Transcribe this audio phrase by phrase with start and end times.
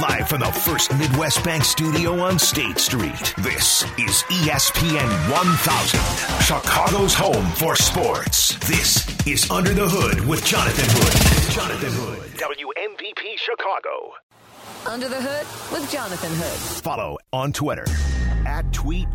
[0.00, 3.32] Live from the First Midwest Bank studio on State Street.
[3.38, 8.56] This is ESPN 1000, Chicago's home for sports.
[8.68, 11.50] This is Under the Hood with Jonathan Hood.
[11.50, 12.18] Jonathan Hood.
[12.32, 14.12] WMVP Chicago.
[14.86, 16.82] Under the Hood with Jonathan Hood.
[16.82, 17.86] Follow on Twitter
[18.44, 19.08] at Tweet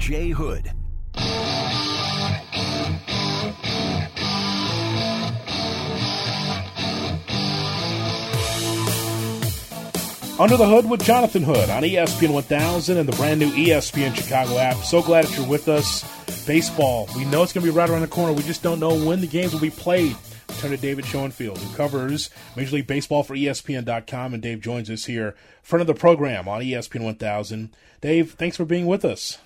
[10.42, 14.58] Under the Hood with Jonathan Hood on ESPN 1000 and the brand new ESPN Chicago
[14.58, 14.78] app.
[14.78, 16.04] So glad that you're with us.
[16.48, 18.34] Baseball, we know it's going to be right around the corner.
[18.34, 20.16] We just don't know when the games will be played.
[20.58, 25.06] Turn to David Schoenfield, who covers Major League Baseball for ESPN.com, and Dave joins us
[25.06, 27.70] here, front of the program on ESPN 1000.
[28.02, 29.38] Dave, thanks for being with us.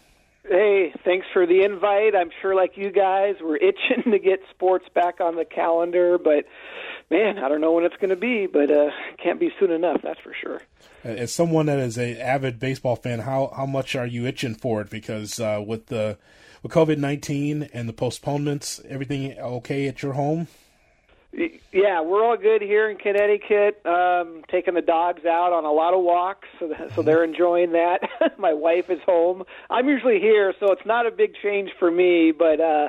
[0.47, 2.15] Hey, thanks for the invite.
[2.15, 6.45] I'm sure, like you guys, we're itching to get sports back on the calendar, but
[7.11, 10.01] man, I don't know when it's going to be, but uh, can't be soon enough.
[10.01, 10.61] That's for sure.
[11.05, 14.81] As someone that is a avid baseball fan, how how much are you itching for
[14.81, 14.89] it?
[14.89, 16.17] Because uh, with the
[16.63, 20.47] with COVID nineteen and the postponements, everything okay at your home?
[21.35, 23.85] Yeah, we're all good here in Connecticut.
[23.85, 27.99] Um, taking the dogs out on a lot of walks, so, so they're enjoying that.
[28.37, 29.43] My wife is home.
[29.69, 32.31] I'm usually here, so it's not a big change for me.
[32.31, 32.87] But uh,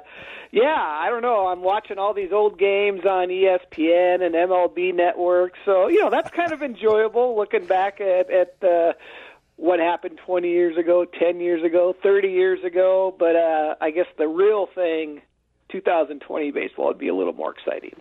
[0.52, 1.48] yeah, I don't know.
[1.48, 6.30] I'm watching all these old games on ESPN and MLB Network, so you know that's
[6.30, 7.36] kind of enjoyable.
[7.36, 8.92] Looking back at at uh,
[9.56, 13.12] what happened 20 years ago, 10 years ago, 30 years ago.
[13.19, 15.22] But uh, I guess the real thing
[15.70, 17.95] 2020 baseball would be a little more exciting.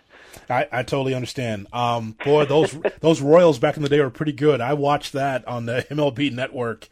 [0.49, 1.67] I, I totally understand.
[1.73, 4.61] Um, boy, those those Royals back in the day were pretty good.
[4.61, 6.87] I watched that on the MLB Network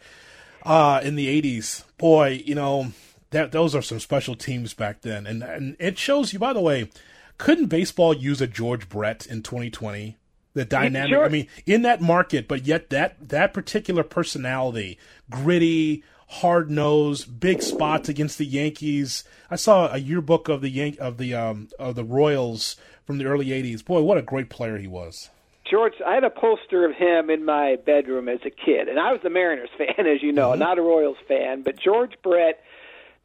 [0.63, 1.83] uh, in the '80s.
[1.97, 2.91] Boy, you know
[3.31, 6.39] that those are some special teams back then, and and it shows you.
[6.39, 6.89] By the way,
[7.37, 10.17] couldn't baseball use a George Brett in 2020?
[10.55, 11.09] The dynamic.
[11.09, 11.25] Sure.
[11.25, 14.99] I mean, in that market, but yet that that particular personality,
[15.29, 19.23] gritty, hard nosed, big spots against the Yankees.
[19.49, 22.75] I saw a yearbook of the Yan- of the um, of the Royals
[23.05, 23.83] from the early '80s.
[23.83, 25.29] Boy, what a great player he was.
[25.69, 29.11] George, I had a poster of him in my bedroom as a kid, and I
[29.11, 30.59] was a Mariners fan, as you know, mm-hmm.
[30.59, 31.61] not a Royals fan.
[31.63, 32.61] But George Brett,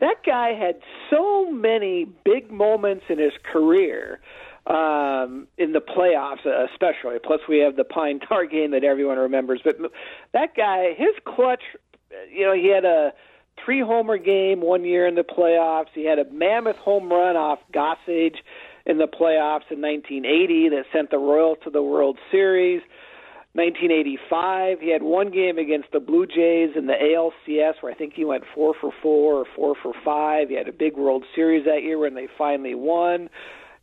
[0.00, 0.81] that guy had
[1.11, 4.21] so many big moments in his career
[4.67, 7.19] um, in the playoffs, especially.
[7.23, 9.61] Plus, we have the Pine Tar game that everyone remembers.
[9.65, 9.78] But
[10.33, 11.62] that guy, his clutch
[12.33, 13.13] you know, he had a
[13.65, 15.89] three homer game one year in the playoffs.
[15.95, 18.37] He had a mammoth home run off Gossage
[18.87, 22.83] in the playoffs in 1980 that sent the Royals to the World Series.
[23.55, 28.13] 1985, he had one game against the Blue Jays in the ALCS where I think
[28.15, 30.49] he went four for four or four for five.
[30.49, 33.29] He had a big World Series that year when they finally won.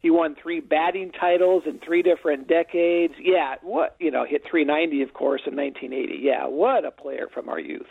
[0.02, 3.16] He won three batting titles in three different decades.
[3.20, 6.20] Yeah, what you know, hit 390 of course in 1980.
[6.22, 7.88] Yeah, what a player from our youth.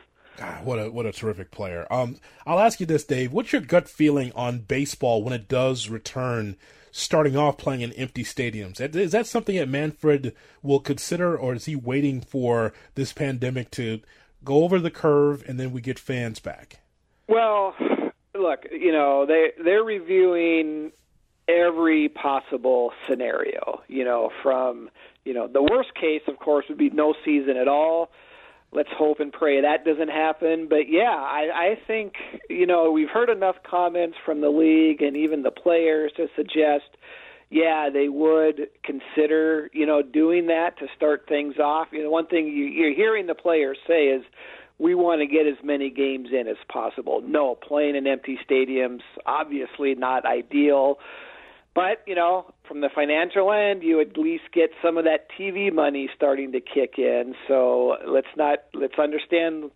[0.65, 1.87] What a what a terrific player.
[1.91, 3.33] Um, I'll ask you this, Dave.
[3.33, 6.57] What's your gut feeling on baseball when it does return?
[6.97, 11.65] Starting off playing in empty stadiums, is that something that Manfred will consider, or is
[11.65, 14.01] he waiting for this pandemic to
[14.45, 16.79] go over the curve and then we get fans back?
[17.29, 17.75] Well,
[18.33, 20.93] look, you know they they're reviewing
[21.49, 23.83] every possible scenario.
[23.89, 24.89] You know, from
[25.25, 28.11] you know the worst case, of course, would be no season at all
[28.75, 30.67] let's hope and pray that doesn't happen.
[30.69, 32.15] But yeah, I, I think
[32.49, 36.97] you know we've heard enough comments from the league and even the players to suggest,
[37.51, 41.89] yeah, they would consider you know doing that to start things off.
[41.93, 44.23] You know, one thing you, you're hearing the players say is.
[44.77, 47.23] We want to get as many games in as possible.
[47.25, 50.99] No, playing in empty stadiums obviously not ideal.
[51.77, 55.73] But you know, from the financial end, you at least get some of that TV
[55.73, 57.35] money starting to kick in.
[57.47, 59.71] So let's not let's understand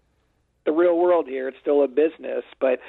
[0.65, 1.49] the real world here.
[1.49, 2.81] It's still a business, but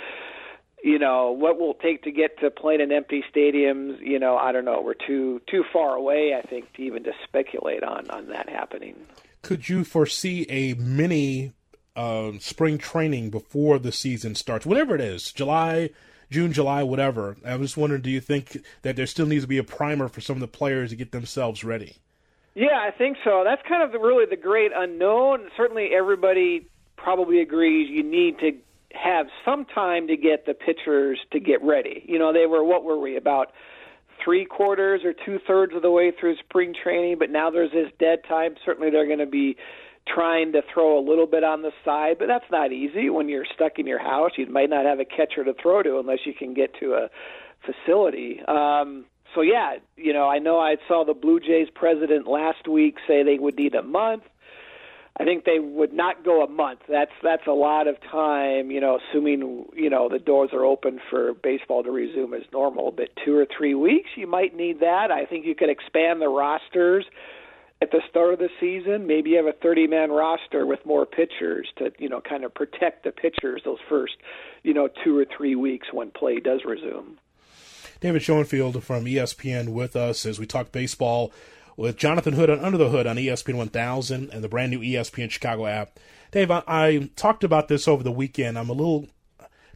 [0.83, 3.99] you know what will take to get to playing in empty stadiums.
[3.99, 4.81] You know, I don't know.
[4.81, 8.95] We're too too far away, I think, to even to speculate on on that happening.
[9.41, 11.53] Could you foresee a mini
[11.95, 15.90] uh, spring training before the season starts, whatever it is, July?
[16.29, 17.37] June, July, whatever.
[17.46, 20.08] I was just wondering, do you think that there still needs to be a primer
[20.08, 21.97] for some of the players to get themselves ready?
[22.55, 23.43] Yeah, I think so.
[23.43, 25.49] That's kind of the, really the great unknown.
[25.55, 26.67] Certainly, everybody
[26.97, 28.52] probably agrees you need to
[28.93, 32.03] have some time to get the pitchers to get ready.
[32.08, 33.52] You know, they were what were we about
[34.23, 37.91] three quarters or two thirds of the way through spring training, but now there's this
[37.99, 38.55] dead time.
[38.66, 39.55] Certainly, they're going to be
[40.14, 43.46] trying to throw a little bit on the side, but that's not easy when you're
[43.53, 44.32] stuck in your house.
[44.38, 47.09] You might not have a catcher to throw to unless you can get to a
[47.66, 48.41] facility.
[48.47, 52.96] Um, so yeah, you know, I know I saw the Blue Jays president last week
[53.08, 54.23] say they would need a month.
[55.20, 56.79] I think they would not go a month.
[56.88, 61.00] That's that's a lot of time, you know, assuming you know the doors are open
[61.09, 62.91] for baseball to resume as normal.
[62.91, 65.12] But two or three weeks, you might need that.
[65.12, 67.05] I think you could expand the rosters
[67.81, 69.08] at the start of the season.
[69.08, 73.03] Maybe you have a 30-man roster with more pitchers to you know kind of protect
[73.03, 74.14] the pitchers those first
[74.64, 77.17] you know two or three weeks when play does resume.
[78.02, 81.34] David Schoenfield from ESPN with us as we talk baseball
[81.76, 85.29] with Jonathan Hood on Under the Hood on ESPN 1000 and the brand new ESPN
[85.29, 85.97] Chicago app.
[86.31, 88.58] Dave, I, I talked about this over the weekend.
[88.58, 89.08] I'm a little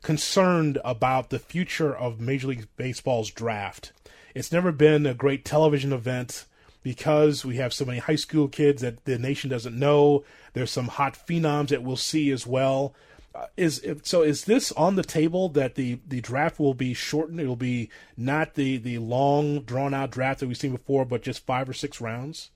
[0.01, 3.93] concerned about the future of Major League Baseball's draft.
[4.35, 6.45] It's never been a great television event
[6.83, 10.23] because we have so many high school kids that the nation doesn't know.
[10.53, 12.93] There's some hot phenoms that we'll see as well.
[13.35, 17.39] Uh, is so is this on the table that the the draft will be shortened
[17.39, 21.43] it'll be not the the long drawn out draft that we've seen before but just
[21.43, 22.51] five or six rounds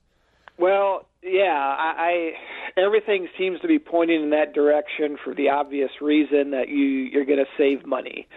[0.56, 2.32] well yeah I,
[2.76, 6.84] I everything seems to be pointing in that direction for the obvious reason that you
[6.84, 8.28] you're going to save money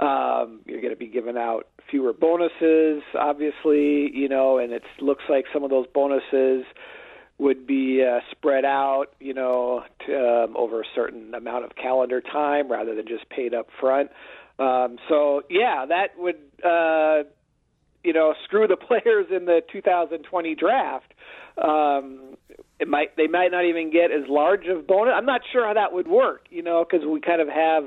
[0.00, 5.24] um you're going to be giving out fewer bonuses obviously you know and it looks
[5.28, 6.64] like some of those bonuses
[7.40, 12.20] would be uh, spread out, you know, to, um, over a certain amount of calendar
[12.20, 14.10] time rather than just paid up front.
[14.58, 17.28] Um, so yeah, that would uh,
[18.04, 21.14] you know screw the players in the 2020 draft.
[21.56, 22.36] Um,
[22.78, 25.14] it might they might not even get as large of bonus.
[25.16, 27.84] I'm not sure how that would work, you know, because we kind of have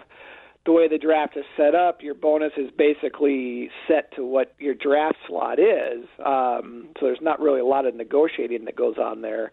[0.65, 4.74] the way the draft is set up, your bonus is basically set to what your
[4.74, 6.06] draft slot is.
[6.25, 9.51] Um, so there's not really a lot of negotiating that goes on there.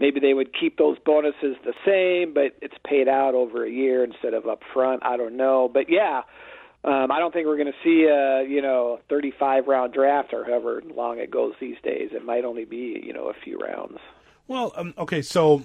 [0.00, 4.04] Maybe they would keep those bonuses the same, but it's paid out over a year
[4.04, 5.04] instead of up front.
[5.04, 6.22] I don't know, but yeah,
[6.84, 10.44] um, I don't think we're going to see a you know 35 round draft or
[10.44, 12.10] however long it goes these days.
[12.12, 13.98] It might only be you know a few rounds.
[14.46, 15.64] Well, um, okay, so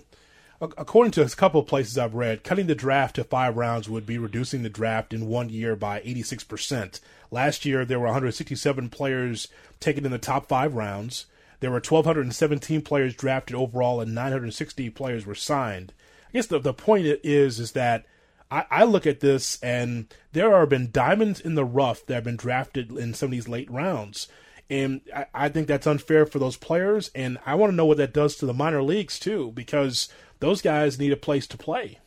[0.62, 4.06] according to a couple of places I've read, cutting the draft to five rounds would
[4.06, 7.00] be reducing the draft in one year by 86%.
[7.32, 9.48] Last year, there were 167 players
[9.80, 11.26] taken in the top five rounds.
[11.60, 15.94] There were 1,217 players drafted overall, and 960 players were signed.
[16.30, 18.06] I guess the, the point is is that
[18.52, 22.24] I, I look at this, and there have been diamonds in the rough that have
[22.24, 24.28] been drafted in some of these late rounds.
[24.70, 27.98] And I, I think that's unfair for those players, and I want to know what
[27.98, 30.10] that does to the minor leagues too, because
[30.44, 32.00] those guys need a place to play.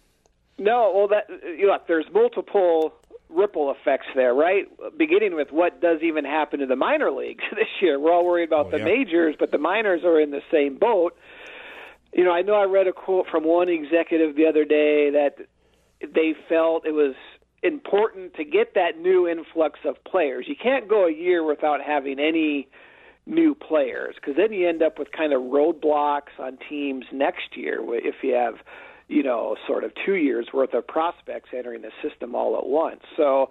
[0.58, 1.26] No, well, that
[1.58, 2.94] you know, there's multiple
[3.28, 4.66] ripple effects there, right?
[4.96, 7.98] Beginning with what does even happen to the minor leagues this year.
[7.98, 8.84] We're all worried about oh, the yeah.
[8.84, 11.16] majors, but the minors are in the same boat.
[12.12, 15.36] You know, I know I read a quote from one executive the other day that
[16.00, 17.14] they felt it was
[17.62, 20.46] important to get that new influx of players.
[20.48, 22.68] You can't go a year without having any
[23.26, 27.80] new players because then you end up with kind of roadblocks on teams next year
[27.96, 28.54] if you have
[29.08, 33.00] you know sort of two years worth of prospects entering the system all at once
[33.16, 33.48] so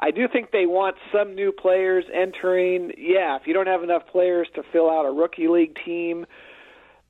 [0.00, 2.92] I do think they want some new players entering.
[2.98, 6.26] Yeah, if you don't have enough players to fill out a rookie league team,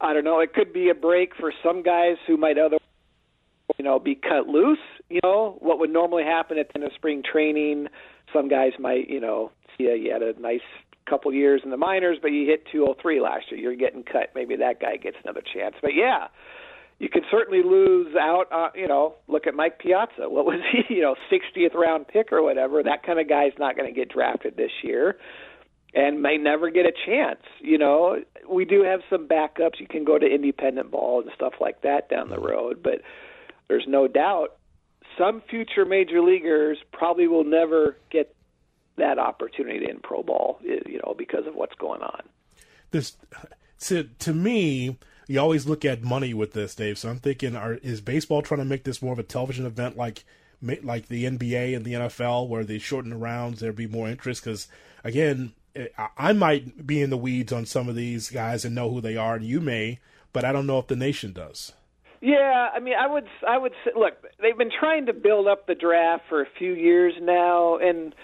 [0.01, 0.41] I don't know.
[0.41, 2.81] It could be a break for some guys who might otherwise,
[3.79, 4.79] you know, be cut loose.
[5.09, 7.89] You know, what would normally happen at the end of spring training.
[8.33, 10.61] Some guys might, you know, see you had a nice
[11.09, 13.61] couple years in the minors, but you hit 203 last year.
[13.61, 14.31] You're getting cut.
[14.35, 15.75] Maybe that guy gets another chance.
[15.83, 16.29] But yeah,
[16.99, 18.45] you can certainly lose out.
[18.51, 20.29] Uh, you know, look at Mike Piazza.
[20.29, 20.83] What was he?
[20.95, 22.83] You know, 60th round pick or whatever.
[22.83, 25.17] That kind of guy's not going to get drafted this year,
[25.93, 27.43] and may never get a chance.
[27.61, 28.19] You know,
[28.49, 29.81] we do have some backups.
[29.81, 33.01] You can go to independent ball and stuff like that down the road, but
[33.69, 34.57] there's no doubt
[35.19, 38.35] some future major leaguers probably will never get
[38.97, 42.23] that opportunity in pro ball, eh, you know, because of what's going on.
[42.91, 43.17] This
[43.81, 46.99] to to me, you always look at money with this, Dave.
[46.99, 49.97] So I'm thinking, are, is baseball trying to make this more of a television event
[49.97, 50.25] like
[50.83, 54.45] like the NBA and the NFL, where they shorten the rounds, there'd be more interest?
[54.45, 54.69] Because
[55.03, 58.91] again, eh, I might be in the weeds on some of these guys and know
[58.91, 59.99] who they are, and you may,
[60.33, 61.73] but I don't know if the nation does.
[62.21, 65.67] Yeah, I mean, I would, I would say, look, they've been trying to build up
[65.67, 68.15] the draft for a few years now, and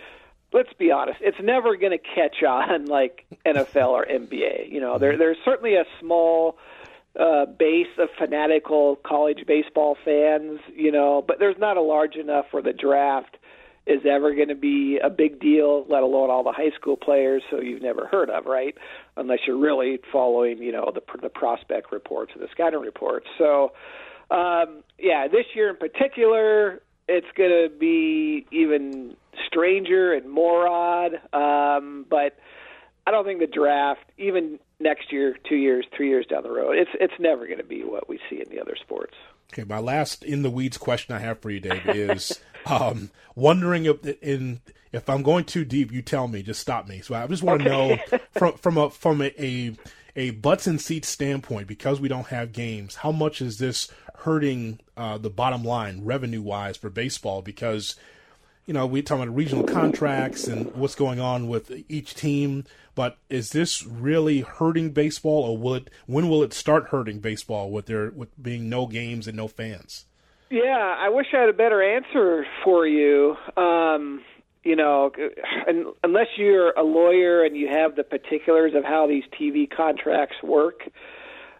[0.52, 4.70] let's be honest, it's never going to catch on like NFL or NBA.
[4.70, 6.58] You know, there there's certainly a small
[7.18, 10.60] uh, base of fanatical college baseball fans.
[10.74, 13.36] You know, but there's not a large enough where the draft
[13.86, 17.42] is ever going to be a big deal, let alone all the high school players
[17.50, 18.76] who you've never heard of, right?
[19.16, 23.26] Unless you're really following, you know, the the prospect reports or the scouting reports.
[23.38, 23.72] So,
[24.30, 29.16] um, yeah, this year in particular, it's going to be even
[29.46, 31.14] stranger and more odd.
[31.32, 32.38] Um, but
[33.06, 36.76] I don't think the draft, even next year, two years, three years down the road.
[36.76, 39.14] It's it's never going to be what we see in the other sports.
[39.52, 43.86] Okay, my last in the weeds question I have for you, Dave, is um, wondering
[43.86, 44.60] if in
[44.92, 46.42] if I'm going too deep, you tell me.
[46.42, 47.00] Just stop me.
[47.00, 47.98] So I just want to know
[48.32, 49.76] from from a from a, a
[50.16, 54.80] a butts and seats standpoint, because we don't have games, how much is this hurting
[54.96, 57.42] uh, the bottom line revenue wise for baseball?
[57.42, 57.96] Because
[58.70, 62.62] you know we're talking about regional contracts and what's going on with each team,
[62.94, 67.72] but is this really hurting baseball, or will it, when will it start hurting baseball
[67.72, 70.04] with there with being no games and no fans?
[70.50, 73.34] Yeah, I wish I had a better answer for you.
[73.56, 74.22] Um,
[74.62, 75.10] you know,
[76.04, 80.82] unless you're a lawyer and you have the particulars of how these TV contracts work,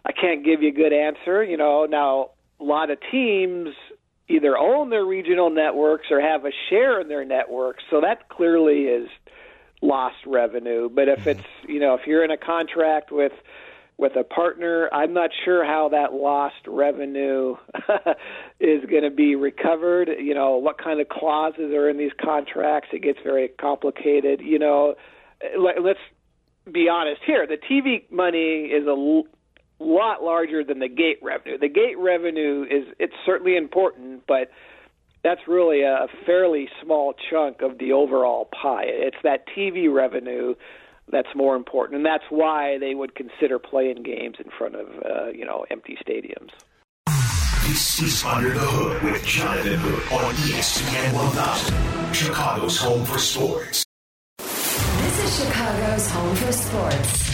[0.05, 1.43] I can't give you a good answer.
[1.43, 2.29] You know, now
[2.61, 3.75] a lot of teams
[4.31, 8.83] either own their regional networks or have a share in their networks, so that clearly
[8.83, 9.09] is
[9.81, 10.89] lost revenue.
[10.89, 11.29] But if mm-hmm.
[11.29, 13.33] it's, you know, if you're in a contract with
[14.01, 14.89] with a partner.
[14.91, 17.55] I'm not sure how that lost revenue
[18.59, 20.09] is going to be recovered.
[20.19, 22.89] You know, what kind of clauses are in these contracts?
[22.91, 24.41] It gets very complicated.
[24.41, 24.95] You know,
[25.57, 25.99] let, let's
[26.69, 27.45] be honest here.
[27.45, 28.93] The TV money is a
[29.83, 31.57] lot larger than the gate revenue.
[31.57, 34.51] The gate revenue is it's certainly important, but
[35.23, 38.85] that's really a fairly small chunk of the overall pie.
[38.85, 40.55] It's that TV revenue
[41.11, 45.29] that's more important, and that's why they would consider playing games in front of uh,
[45.33, 46.51] you know empty stadiums.
[47.67, 53.85] This is Under the Hood with Jonathan Hood on ESPN 1000, Chicago's home for sports.
[54.39, 57.30] This is Chicago's home for sports.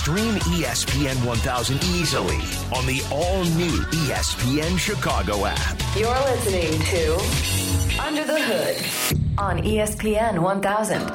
[0.00, 2.36] Stream ESPN 1000 easily
[2.74, 5.78] on the all new ESPN Chicago app.
[5.94, 11.06] You're listening to Under the Hood on ESPN 1000.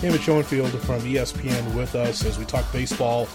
[0.00, 3.28] David Schoenfield from ESPN with us as we talk baseball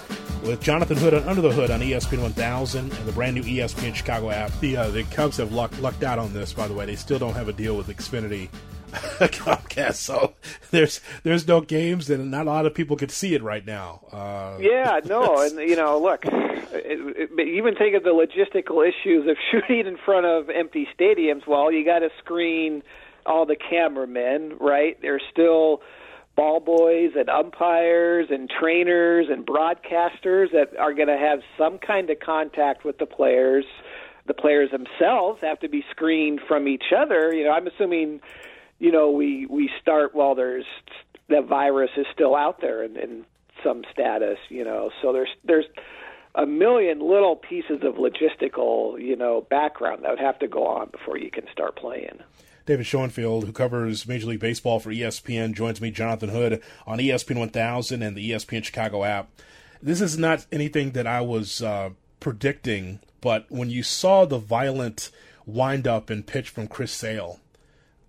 [0.44, 3.96] with Jonathan Hood on Under the Hood on ESPN 1000 and the brand new ESPN
[3.96, 4.52] Chicago app.
[4.60, 6.86] The uh, the Cubs have luck, lucked out on this, by the way.
[6.86, 8.50] They still don't have a deal with Xfinity
[8.92, 10.34] Comcast, so
[10.72, 14.02] there's there's no games, and not a lot of people can see it right now.
[14.12, 19.30] Uh, yeah, no, and you know, look, it, it, even think of the logistical issues
[19.30, 21.48] of shooting in front of empty stadiums.
[21.48, 22.84] Well, you got to screen
[23.26, 24.98] all the cameramen, right?
[25.02, 25.82] There's still
[26.38, 32.10] ball boys and umpires and trainers and broadcasters that are going to have some kind
[32.10, 33.66] of contact with the players.
[34.28, 37.34] The players themselves have to be screened from each other.
[37.34, 38.22] You know, I'm assuming,
[38.80, 40.66] you know, we we start while there's
[41.30, 43.26] the virus is still out there in, in
[43.64, 44.38] some status.
[44.50, 45.66] You know, so there's there's
[46.36, 50.90] a million little pieces of logistical, you know, background that would have to go on
[50.92, 52.20] before you can start playing.
[52.68, 57.40] David Schoenfield, who covers Major League Baseball for ESPN, joins me, Jonathan Hood, on ESPN
[57.40, 59.30] 1000 and the ESPN Chicago app.
[59.82, 65.12] This is not anything that I was uh, predicting, but when you saw the violent
[65.46, 67.40] wind up and pitch from Chris Sale,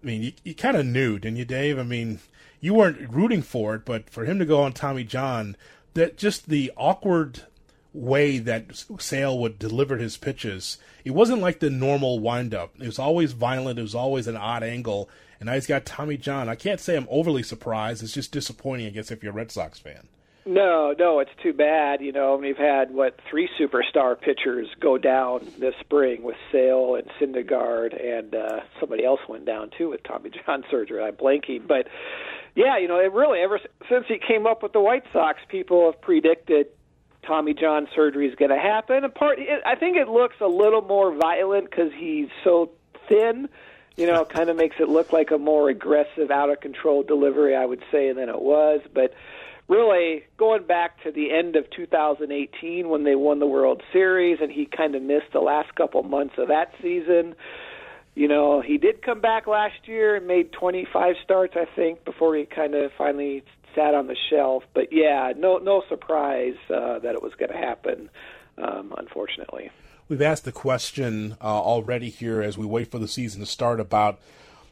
[0.02, 1.78] I mean, you, you kind of knew, didn't you, Dave?
[1.78, 2.20] I mean,
[2.60, 5.56] you weren't rooting for it, but for him to go on Tommy John,
[5.94, 7.42] that just the awkward
[7.92, 10.78] way that Sale would deliver his pitches.
[11.04, 12.74] It wasn't like the normal windup.
[12.80, 13.78] It was always violent.
[13.78, 15.08] It was always an odd angle.
[15.40, 16.48] And now he's got Tommy John.
[16.48, 18.02] I can't say I'm overly surprised.
[18.02, 20.08] It's just disappointing, I guess, if you're a Red Sox fan.
[20.48, 22.00] No, no, it's too bad.
[22.00, 27.06] You know, we've had what three superstar pitchers go down this spring with Sale and
[27.20, 31.02] Syndergaard, and uh, somebody else went down too with Tommy John surgery.
[31.04, 31.86] I'm blanking, but
[32.54, 35.92] yeah, you know, it really ever since he came up with the White Sox, people
[35.92, 36.68] have predicted
[37.26, 39.04] Tommy John surgery is going to happen.
[39.04, 42.70] And part, it, I think it looks a little more violent because he's so
[43.06, 43.50] thin.
[43.98, 47.54] You know, kind of makes it look like a more aggressive, out of control delivery,
[47.54, 48.80] I would say, than it was.
[48.94, 49.12] But
[49.68, 54.50] really, going back to the end of 2018 when they won the World Series, and
[54.50, 57.34] he kind of missed the last couple months of that season.
[58.14, 62.34] You know, he did come back last year and made 25 starts, I think, before
[62.34, 63.44] he kind of finally
[63.74, 64.64] sat on the shelf.
[64.74, 68.10] But yeah, no no surprise uh, that it was going to happen.
[68.56, 69.70] Um, unfortunately,
[70.08, 73.78] we've asked the question uh, already here as we wait for the season to start
[73.78, 74.18] about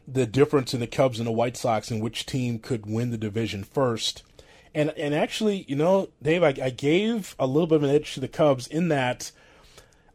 [0.08, 3.18] the difference in the Cubs and the White Sox and which team could win the
[3.18, 4.24] division first.
[4.76, 8.12] And and actually, you know, Dave, I, I gave a little bit of an edge
[8.12, 9.32] to the Cubs in that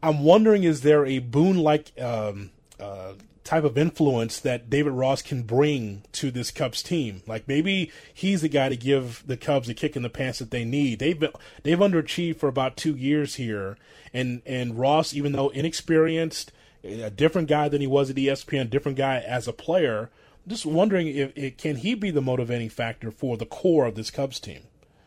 [0.04, 3.14] I'm wondering is there a Boone like um, uh,
[3.44, 7.24] type of influence that David Ross can bring to this Cubs team.
[7.26, 10.52] Like maybe he's the guy to give the Cubs a kick in the pants that
[10.52, 11.00] they need.
[11.00, 11.32] They've been,
[11.64, 13.80] they've underachieved for about two years here,
[14.14, 16.52] and and Ross, even though inexperienced,
[16.84, 20.12] a different guy than he was at ESPN, different guy as a player.
[20.48, 24.10] Just wondering if it, can he be the motivating factor for the core of this
[24.10, 24.64] Cubs team?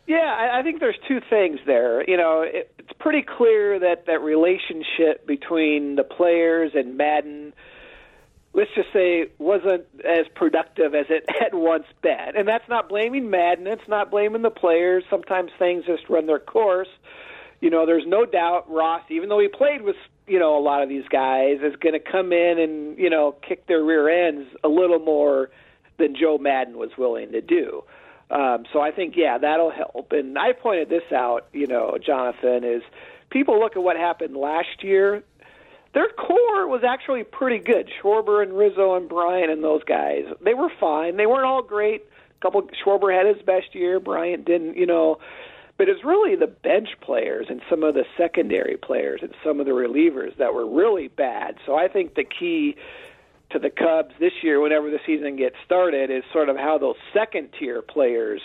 [0.07, 2.09] Yeah, I, I think there's two things there.
[2.09, 7.55] You know, it, it's pretty clear that that relationship between the players and Maddon,
[8.53, 12.37] let's just say, wasn't as productive as it had once been.
[12.37, 13.67] And that's not blaming Maddon.
[13.67, 15.05] It's not blaming the players.
[15.09, 16.89] Sometimes things just run their course.
[17.61, 20.83] You know, there's no doubt Ross, even though he played with you know a lot
[20.83, 24.49] of these guys, is going to come in and you know kick their rear ends
[24.63, 25.51] a little more
[25.99, 27.85] than Joe Maddon was willing to do.
[28.31, 30.13] Um, so I think, yeah, that'll help.
[30.13, 32.83] And I pointed this out, you know, Jonathan, is
[33.31, 35.23] people look at what happened last year.
[35.93, 37.89] Their core was actually pretty good.
[38.03, 41.17] Schwarber and Rizzo and Bryant and those guys, they were fine.
[41.17, 42.03] They weren't all great.
[42.39, 44.01] A couple Schwarber had his best year.
[44.01, 45.19] Bryant didn't, you know.
[45.77, 49.67] But it's really the bench players and some of the secondary players and some of
[49.67, 51.57] the relievers that were really bad.
[51.67, 52.77] So I think the key
[53.51, 56.97] to the Cubs this year, whenever the season gets started, is sort of how those
[57.13, 58.41] second tier players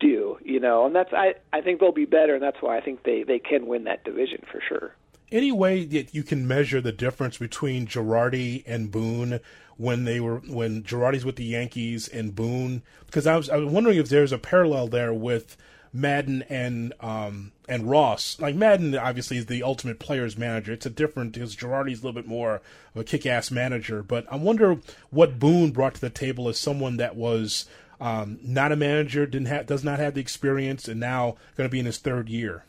[0.00, 2.80] do, you know, and that's I I think they'll be better, and that's why I
[2.80, 4.94] think they they can win that division for sure.
[5.30, 9.40] Any way that you can measure the difference between Girardi and Boone
[9.76, 13.72] when they were when Girardi's with the Yankees and Boone, because I was I was
[13.72, 15.56] wondering if there's a parallel there with
[15.94, 18.38] Maddon and um, and Ross.
[18.40, 20.72] Like Maddon, obviously, is the ultimate player's manager.
[20.72, 22.60] It's a different because Girardi's a little bit more
[22.94, 24.02] of a kick-ass manager.
[24.02, 27.66] But I wonder what Boone brought to the table as someone that was
[28.00, 31.72] um, not a manager, didn't have, does not have the experience, and now going to
[31.72, 32.64] be in his third year.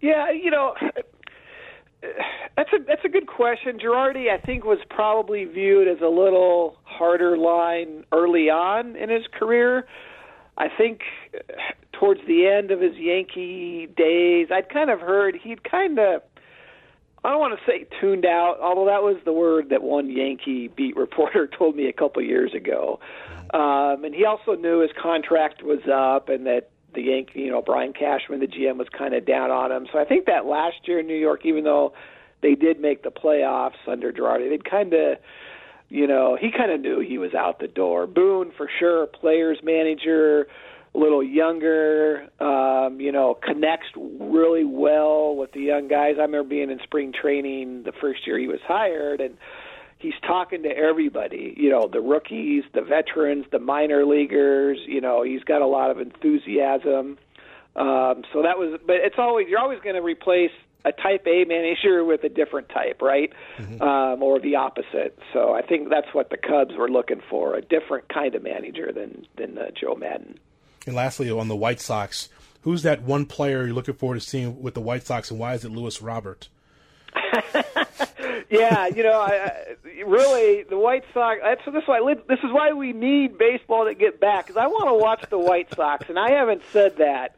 [0.00, 0.74] Yeah, you know.
[2.56, 3.78] That's a that's a good question.
[3.78, 9.26] Girardi, I think, was probably viewed as a little harder line early on in his
[9.32, 9.86] career.
[10.56, 11.00] I think
[11.98, 16.22] towards the end of his Yankee days, I'd kind of heard he'd kind of
[17.24, 20.68] I don't want to say tuned out, although that was the word that one Yankee
[20.68, 23.00] beat reporter told me a couple years ago.
[23.54, 27.62] Um, and he also knew his contract was up and that the Yankee, you know,
[27.62, 29.86] Brian Cashman, the GM, was kind of down on him.
[29.90, 31.94] So I think that last year in New York, even though
[32.42, 35.18] they did make the playoffs under Girardi, they'd kind of,
[35.88, 38.06] you know, he kind of knew he was out the door.
[38.06, 40.46] Boone, for sure, players manager
[40.94, 46.14] a little younger, um, you know, connects really well with the young guys.
[46.18, 49.36] I remember being in spring training the first year he was hired, and
[49.98, 54.78] he's talking to everybody, you know, the rookies, the veterans, the minor leaguers.
[54.86, 57.18] You know, he's got a lot of enthusiasm.
[57.76, 60.52] Um, so that was, but it's always you're always going to replace
[60.84, 63.32] a type A manager with a different type, right?
[63.58, 63.82] Mm-hmm.
[63.82, 65.18] Um, or the opposite.
[65.32, 69.26] So I think that's what the Cubs were looking for—a different kind of manager than
[69.36, 70.38] than uh, Joe Maddon.
[70.86, 72.28] And lastly, on the White Sox,
[72.62, 75.54] who's that one player you're looking forward to seeing with the White Sox, and why
[75.54, 76.48] is it Luis Robert?
[78.50, 81.40] yeah, you know, I, really the White Sox.
[81.42, 84.66] That's this is why this is why we need baseball to get back because I
[84.66, 87.36] want to watch the White Sox, and I haven't said that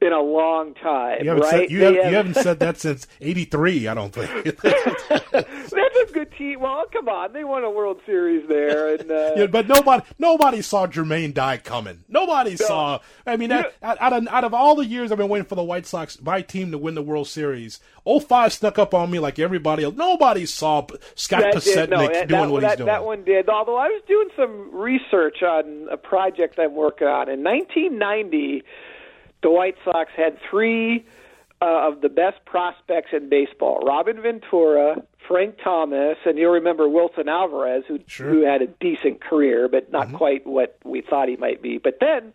[0.00, 1.50] in a long time, you right?
[1.50, 4.60] Said, you, have, you haven't said that since '83, I don't think.
[4.60, 6.60] That's a good team.
[6.60, 10.62] Well, come on, they won a World Series there, and uh, yeah, but nobody, nobody
[10.62, 12.04] saw Jermaine Dye coming.
[12.08, 12.56] Nobody no.
[12.56, 12.98] saw.
[13.26, 15.64] I mean, that, out, of, out of all the years I've been waiting for the
[15.64, 19.38] White Sox, my team to win the World Series, 05 snuck up on me like
[19.38, 19.96] everybody else.
[19.96, 22.86] Nobody saw Scott Podsednik no, doing that, what he's doing.
[22.86, 23.48] That one did.
[23.48, 28.62] Although I was doing some research on a project I'm working on in 1990
[29.42, 31.04] the White Sox had three
[31.60, 37.28] uh, of the best prospects in baseball: Robin Ventura, Frank Thomas, and you'll remember Wilson
[37.28, 38.28] Alvarez, who sure.
[38.28, 40.16] who had a decent career, but not mm-hmm.
[40.16, 41.78] quite what we thought he might be.
[41.78, 42.32] But then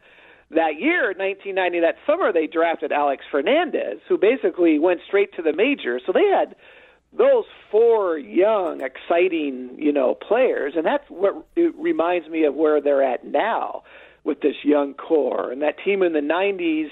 [0.51, 5.53] that year, 1990, that summer, they drafted Alex Fernandez, who basically went straight to the
[5.53, 6.03] majors.
[6.05, 6.55] So they had
[7.11, 12.81] those four young, exciting, you know, players, and that's what it reminds me of where
[12.81, 13.83] they're at now
[14.23, 15.51] with this young core.
[15.51, 16.89] And that team in the 90s,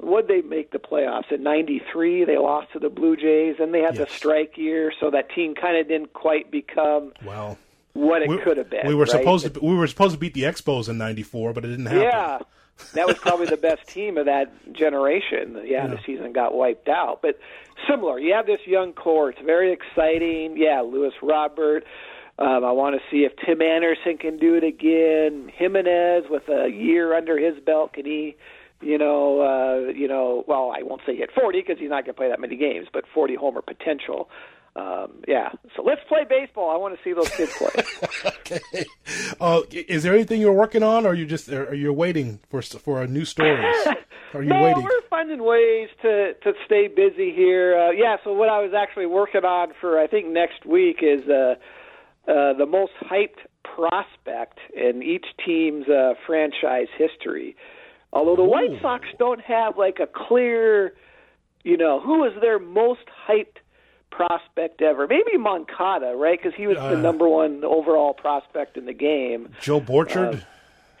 [0.00, 1.30] would they make the playoffs?
[1.32, 4.08] In 93, they lost to the Blue Jays, and they had yes.
[4.08, 7.58] the strike year, so that team kind of didn't quite become well
[7.94, 8.86] what it we, could have been.
[8.86, 9.10] We were right?
[9.10, 12.02] supposed to we were supposed to beat the Expos in '94, but it didn't happen.
[12.02, 12.38] Yeah,
[12.94, 15.54] that was probably the best team of that generation.
[15.54, 17.38] Yeah, yeah, the season got wiped out, but
[17.88, 18.18] similar.
[18.18, 20.56] You have this young core; it's very exciting.
[20.56, 21.84] Yeah, Luis Robert.
[22.38, 25.50] Um, I want to see if Tim Anderson can do it again.
[25.54, 28.36] Jimenez with a year under his belt, can he?
[28.80, 30.44] You know, uh, you know.
[30.48, 32.88] Well, I won't say hit 40 because he's not going to play that many games,
[32.92, 34.28] but 40 homer potential.
[34.76, 35.50] Um, yeah.
[35.76, 36.70] So let's play baseball.
[36.70, 37.70] I want to see those kids play.
[38.40, 38.84] okay.
[39.40, 42.60] Uh, is there anything you're working on, or are you just are you waiting for
[42.62, 43.76] for a new stories?
[44.34, 44.82] Are you no, waiting?
[44.82, 47.78] we're finding ways to to stay busy here.
[47.78, 48.16] Uh, yeah.
[48.24, 51.28] So what I was actually working on for I think next week is.
[51.28, 51.54] Uh,
[52.28, 57.56] uh, the most hyped prospect in each team's uh, franchise history.
[58.12, 60.94] Although the White Sox don't have like a clear,
[61.64, 63.56] you know, who is their most hyped
[64.10, 65.06] prospect ever?
[65.08, 66.38] Maybe Moncada, right?
[66.40, 69.48] Because he was the Uh, number one overall prospect in the game.
[69.60, 70.44] Joe Borchard.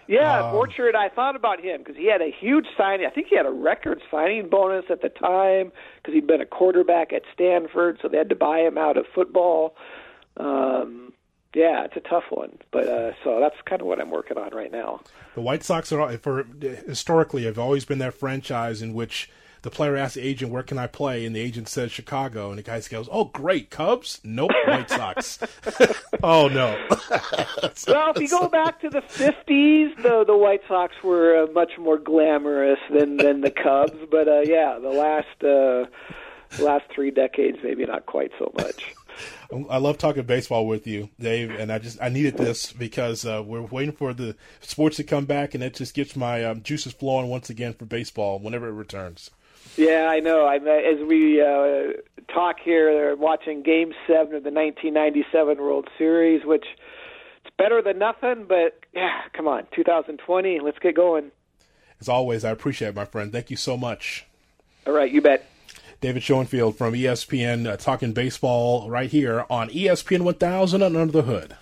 [0.06, 0.94] Yeah, Um, Borchard.
[0.94, 3.06] I thought about him because he had a huge signing.
[3.06, 6.46] I think he had a record signing bonus at the time because he'd been a
[6.46, 9.76] quarterback at Stanford, so they had to buy him out of football.
[10.36, 11.13] Um,
[11.54, 14.50] yeah, it's a tough one, but uh, so that's kind of what I'm working on
[14.50, 15.00] right now.
[15.34, 19.30] The White Sox are for historically have always been that franchise in which
[19.62, 22.58] the player asks the agent, "Where can I play?" and the agent says Chicago, and
[22.58, 24.20] the guy goes, "Oh, great, Cubs?
[24.24, 25.38] Nope, White Sox."
[26.22, 26.76] oh no.
[27.86, 31.78] Well, if you go back to the '50s, the the White Sox were uh, much
[31.78, 33.96] more glamorous than than the Cubs.
[34.10, 38.94] But uh, yeah, the last uh, last three decades, maybe not quite so much.
[39.70, 43.42] I love talking baseball with you, Dave, and I just I needed this because uh,
[43.44, 46.92] we're waiting for the sports to come back, and it just gets my um, juices
[46.92, 49.30] flowing once again for baseball whenever it returns.
[49.76, 50.46] Yeah, I know.
[50.46, 51.94] I as we uh,
[52.32, 56.66] talk here, they're watching Game Seven of the 1997 World Series, which
[57.44, 58.46] it's better than nothing.
[58.48, 61.30] But yeah, come on, 2020, let's get going.
[62.00, 63.32] As always, I appreciate it, my friend.
[63.32, 64.26] Thank you so much.
[64.86, 65.48] All right, you bet.
[66.04, 71.22] David Schoenfield from ESPN uh, talking baseball right here on ESPN 1000 and Under the
[71.22, 71.56] Hood.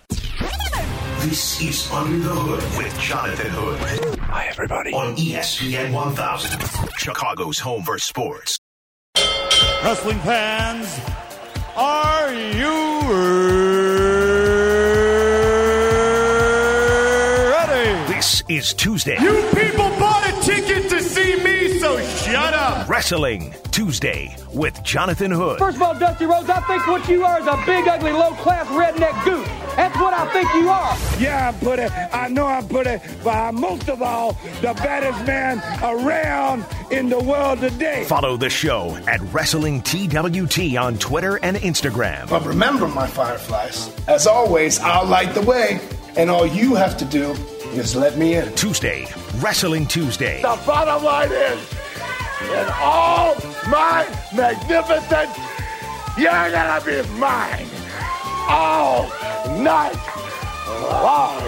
[1.21, 4.19] This is Under the Hood with Jonathan Hood.
[4.19, 4.91] Hi, everybody.
[4.91, 6.59] On ESPN 1000,
[6.97, 8.59] Chicago's home for sports.
[9.81, 10.99] Wrestling fans,
[11.77, 12.99] are you
[17.49, 18.13] ready?
[18.13, 19.17] This is Tuesday.
[19.21, 21.42] You people bought a ticket to see me, so
[22.33, 22.89] shut up.
[22.89, 25.59] Wrestling Tuesday with Jonathan Hood.
[25.59, 28.65] First of all, Dusty Rhodes, I think what you are is a big, ugly, low-class
[28.67, 29.47] redneck goose.
[29.75, 30.97] That's what I think you are.
[31.19, 31.91] Yeah, I put it.
[32.11, 33.01] I know I put it.
[33.23, 38.03] but I'm most of all the baddest man around in the world today.
[38.05, 42.29] Follow the show at Wrestling TWT on Twitter and Instagram.
[42.29, 45.79] But remember, my fireflies, as always, I'll light the way,
[46.17, 47.31] and all you have to do
[47.73, 48.53] is let me in.
[48.55, 50.41] Tuesday, Wrestling Tuesday.
[50.41, 51.73] The bottom line is,
[52.51, 53.35] in all
[53.67, 55.37] my magnificence,
[56.17, 57.67] you're gonna be mine
[58.49, 59.07] all
[59.61, 59.97] night
[60.81, 61.41] long.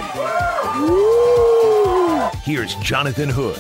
[0.81, 2.29] Woo!
[2.43, 3.59] Here's Jonathan Hood.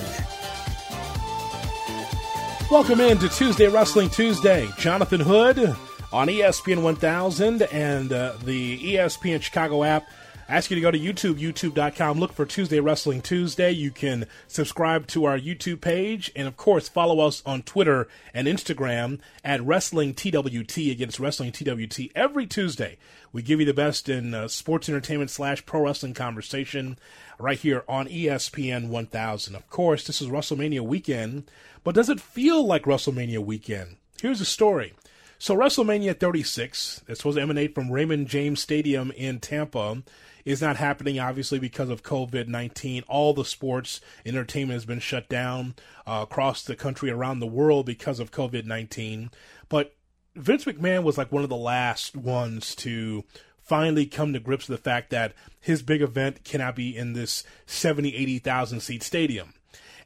[2.71, 4.67] Welcome in to Tuesday Wrestling Tuesday.
[4.77, 5.75] Jonathan Hood
[6.11, 10.07] on ESPN 1000 and uh, the ESPN Chicago app.
[10.47, 13.71] I ask you to go to YouTube, youtube.com, look for Tuesday Wrestling Tuesday.
[13.71, 18.47] You can subscribe to our YouTube page, and of course, follow us on Twitter and
[18.47, 22.99] Instagram at Wrestling TWT against Wrestling TWT every Tuesday.
[23.33, 26.99] We give you the best in uh, sports entertainment slash pro wrestling conversation
[27.39, 29.55] right here on ESPN 1000.
[29.55, 31.49] Of course, this is WrestleMania weekend,
[31.83, 33.95] but does it feel like WrestleMania weekend?
[34.21, 34.93] Here's the story.
[35.37, 40.01] So, WrestleMania 36, that's supposed to emanate from Raymond James Stadium in Tampa,
[40.45, 43.03] is not happening, obviously, because of COVID 19.
[43.07, 47.85] All the sports entertainment has been shut down uh, across the country, around the world,
[47.85, 49.31] because of COVID 19.
[49.67, 49.95] But
[50.35, 53.23] Vince McMahon was like one of the last ones to
[53.61, 57.43] finally come to grips with the fact that his big event cannot be in this
[57.65, 59.53] 70, 80,000 seat stadium.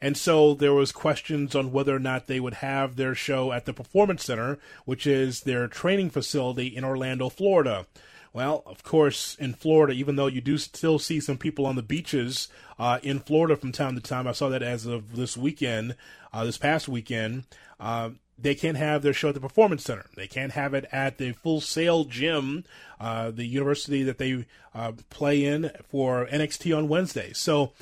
[0.02, 3.66] And so there was questions on whether or not they would have their show at
[3.66, 7.86] the Performance Center, which is their training facility in Orlando, Florida.
[8.32, 11.82] Well, of course, in Florida, even though you do still see some people on the
[11.82, 15.96] beaches uh, in Florida from time to time, I saw that as of this weekend,
[16.32, 17.46] uh, this past weekend,
[17.80, 20.06] uh, they can't have their show at the Performance Center.
[20.16, 22.64] They can't have it at the Full Sail Gym,
[23.00, 27.34] uh, the university that they uh, play in for NXT on Wednesday.
[27.34, 27.74] So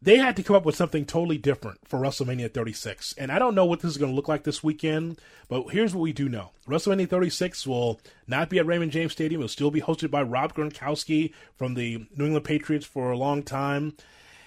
[0.00, 3.14] they had to come up with something totally different for WrestleMania 36.
[3.18, 5.94] And I don't know what this is going to look like this weekend, but here's
[5.94, 6.50] what we do know.
[6.68, 9.40] WrestleMania 36 will not be at Raymond James Stadium.
[9.40, 13.42] It'll still be hosted by Rob Gronkowski from the New England Patriots for a long
[13.42, 13.94] time.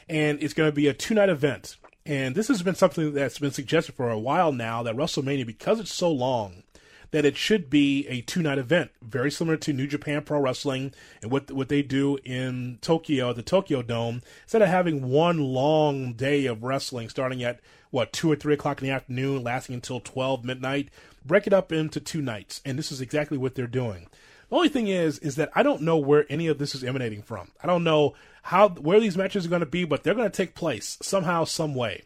[0.07, 1.75] And it's going to be a two night event.
[2.05, 5.79] And this has been something that's been suggested for a while now that WrestleMania, because
[5.79, 6.63] it's so long,
[7.11, 10.93] that it should be a two night event, very similar to New Japan Pro Wrestling
[11.21, 14.21] and what what they do in Tokyo the Tokyo Dome.
[14.43, 17.59] Instead of having one long day of wrestling starting at
[17.91, 20.89] what two or three o'clock in the afternoon, lasting until twelve midnight,
[21.25, 24.07] break it up into two nights, and this is exactly what they're doing.
[24.49, 27.21] The only thing is, is that I don't know where any of this is emanating
[27.21, 27.51] from.
[27.63, 30.35] I don't know how where these matches are going to be, but they're going to
[30.35, 32.03] take place somehow, some way.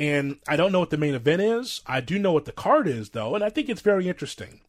[0.00, 1.82] And I don't know what the main event is.
[1.86, 4.62] I do know what the card is, though, and I think it's very interesting.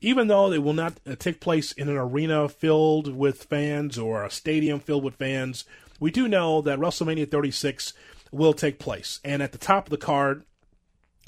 [0.00, 4.24] even though it will not uh, take place in an arena filled with fans or
[4.24, 5.64] a stadium filled with fans,
[6.00, 7.92] we do know that WrestleMania 36
[8.30, 9.20] will take place.
[9.24, 10.44] And at the top of the card,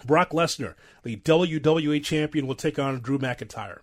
[0.07, 3.81] Brock Lesnar, the WWE champion, will take on Drew McIntyre.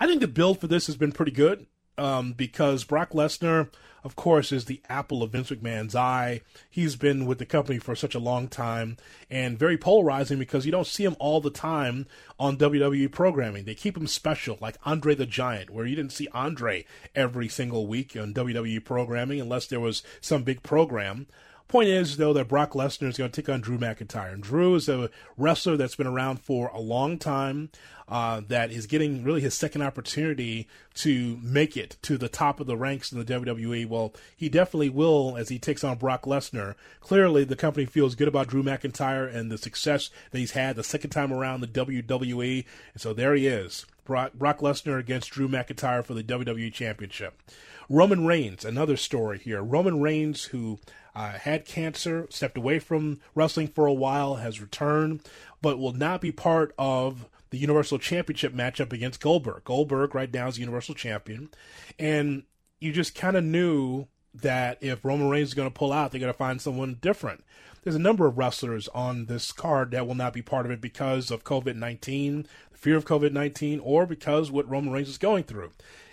[0.00, 1.66] I think the build for this has been pretty good
[1.98, 3.68] um, because Brock Lesnar,
[4.02, 6.40] of course, is the apple of Vince McMahon's eye.
[6.70, 8.96] He's been with the company for such a long time
[9.28, 12.06] and very polarizing because you don't see him all the time
[12.38, 13.64] on WWE programming.
[13.64, 17.86] They keep him special, like Andre the Giant, where you didn't see Andre every single
[17.86, 21.26] week on WWE programming unless there was some big program.
[21.70, 24.32] Point is, though, that Brock Lesnar is going to take on Drew McIntyre.
[24.32, 27.70] And Drew is a wrestler that's been around for a long time,
[28.08, 32.66] uh, that is getting really his second opportunity to make it to the top of
[32.66, 33.86] the ranks in the WWE.
[33.86, 36.74] Well, he definitely will as he takes on Brock Lesnar.
[36.98, 40.82] Clearly, the company feels good about Drew McIntyre and the success that he's had the
[40.82, 42.64] second time around the WWE.
[42.94, 43.86] And so there he is.
[44.04, 47.40] Brock, Brock Lesnar against Drew McIntyre for the WWE Championship.
[47.88, 49.62] Roman Reigns, another story here.
[49.62, 50.80] Roman Reigns, who
[51.14, 55.22] uh, had cancer, stepped away from wrestling for a while, has returned,
[55.62, 59.64] but will not be part of the Universal Championship matchup against Goldberg.
[59.64, 61.50] Goldberg right now is Universal Champion,
[61.98, 62.44] and
[62.80, 66.20] you just kind of knew that if Roman Reigns is going to pull out, they're
[66.20, 67.44] going to find someone different.
[67.82, 70.80] There's a number of wrestlers on this card that will not be part of it
[70.80, 75.18] because of COVID 19, the fear of COVID 19, or because what Roman Reigns is
[75.18, 75.72] going through.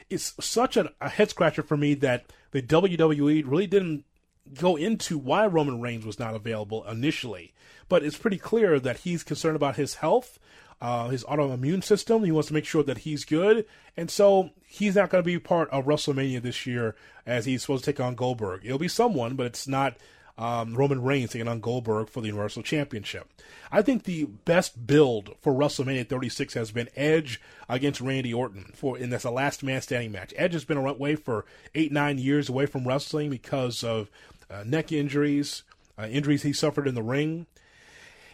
[0.10, 4.06] It's such a, a head scratcher for me that the WWE really didn't
[4.54, 7.54] go into why Roman Reigns was not available initially,
[7.90, 10.40] but it's pretty clear that he's concerned about his health,
[10.82, 12.24] uh, his autoimmune system.
[12.24, 15.40] He wants to make sure that he's good, and so he's not going to be
[15.40, 18.62] part of WrestleMania this year as he's supposed to take on Goldberg.
[18.64, 19.96] It'll be someone, but it's not
[20.38, 23.28] um, Roman Reigns taking on Goldberg for the Universal Championship.
[23.72, 29.00] I think the best build for WrestleMania 36 has been Edge against Randy Orton for,
[29.00, 30.34] that's a last man standing match.
[30.38, 34.12] Edge has been away for eight, nine years away from wrestling because of
[34.50, 35.64] uh, neck injuries,
[35.98, 37.48] uh, injuries he suffered in the ring.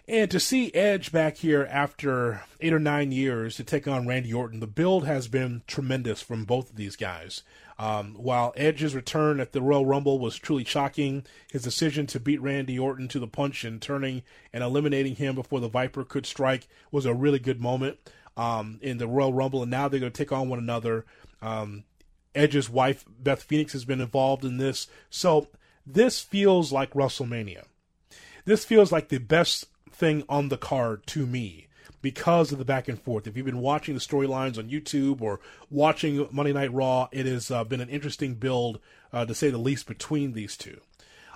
[0.06, 4.34] And to see Edge back here after eight or nine years to take on Randy
[4.34, 7.41] Orton, the build has been tremendous from both of these guys.
[7.80, 12.41] Um, while Edge's return at the Royal Rumble was truly shocking, his decision to beat
[12.41, 16.67] Randy Orton to the punch and turning and eliminating him before the Viper could strike
[16.91, 17.97] was a really good moment
[18.36, 19.62] um, in the Royal Rumble.
[19.62, 21.06] And now they're going to take on one another.
[21.41, 21.86] Um,
[22.36, 24.88] Edge's wife, Beth Phoenix, has been involved in this.
[25.10, 25.47] So
[25.86, 27.63] this feels like WrestleMania.
[28.46, 31.67] This feels like the best thing on the card to me
[32.02, 33.26] because of the back and forth.
[33.26, 37.50] If you've been watching the storylines on YouTube or watching Monday Night Raw, it has
[37.50, 38.80] uh, been an interesting build,
[39.12, 40.80] uh, to say the least, between these two.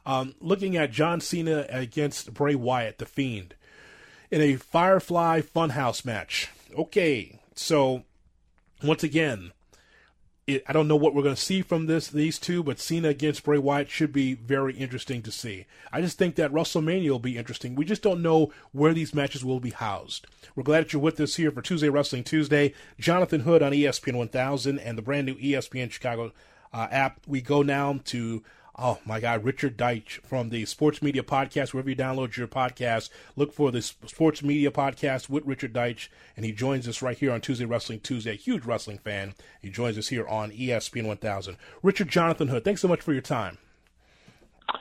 [0.06, 3.56] Um, looking at John Cena against Bray Wyatt, The Fiend,
[4.30, 6.50] in a Firefly Funhouse match.
[6.78, 8.04] Okay, so
[8.84, 9.52] once again,
[10.48, 13.10] it, I don't know what we're going to see from this these two, but Cena
[13.10, 15.66] against Bray Wyatt should be very interesting to see.
[15.92, 17.76] I just think that WrestleMania will be interesting.
[17.76, 20.26] We just don't know where these matches will be housed.
[20.56, 22.74] We're glad that you're with us here for Tuesday Wrestling Tuesday.
[22.98, 26.32] Jonathan Hood on ESPN 1000 and the brand new ESPN Chicago
[26.74, 27.20] uh, app.
[27.28, 28.42] We go now to
[28.80, 31.74] Oh my God, Richard Deitsch from the Sports Media Podcast.
[31.74, 36.46] Wherever you download your podcast, look for the Sports Media Podcast with Richard Deitsch, and
[36.46, 38.38] he joins us right here on Tuesday Wrestling Tuesday.
[38.38, 39.34] Huge wrestling fan.
[39.64, 41.58] He joins us here on ESPN 1000.
[41.82, 43.58] Richard Jonathan Hood, thanks so much for your time.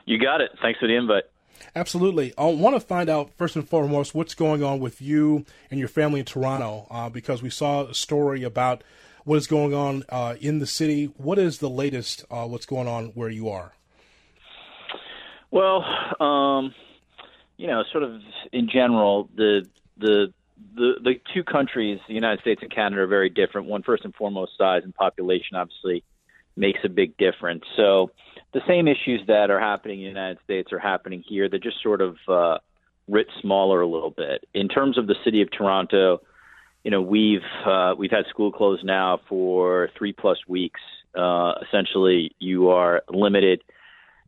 [0.04, 0.50] You got it.
[0.60, 1.24] Thanks for the invite.
[1.74, 2.34] Absolutely.
[2.36, 5.88] I want to find out first and foremost what's going on with you and your
[5.88, 8.84] family in Toronto uh, because we saw a story about
[9.24, 11.06] what is going on uh, in the city.
[11.16, 12.26] What is the latest?
[12.30, 13.72] Uh, what's going on where you are?
[15.56, 15.86] Well,
[16.20, 16.74] um,
[17.56, 18.20] you know, sort of
[18.52, 19.66] in general, the
[19.96, 20.30] the
[20.74, 23.66] the the two countries, the United States and Canada, are very different.
[23.66, 26.04] One, first and foremost, size and population obviously
[26.56, 27.64] makes a big difference.
[27.74, 28.10] So
[28.52, 31.48] the same issues that are happening in the United States are happening here.
[31.48, 32.58] They're just sort of uh,
[33.08, 34.46] writ smaller a little bit.
[34.52, 36.20] In terms of the city of Toronto,
[36.84, 40.82] you know, we've uh, we've had school closed now for three plus weeks.
[41.14, 43.62] Uh, essentially, you are limited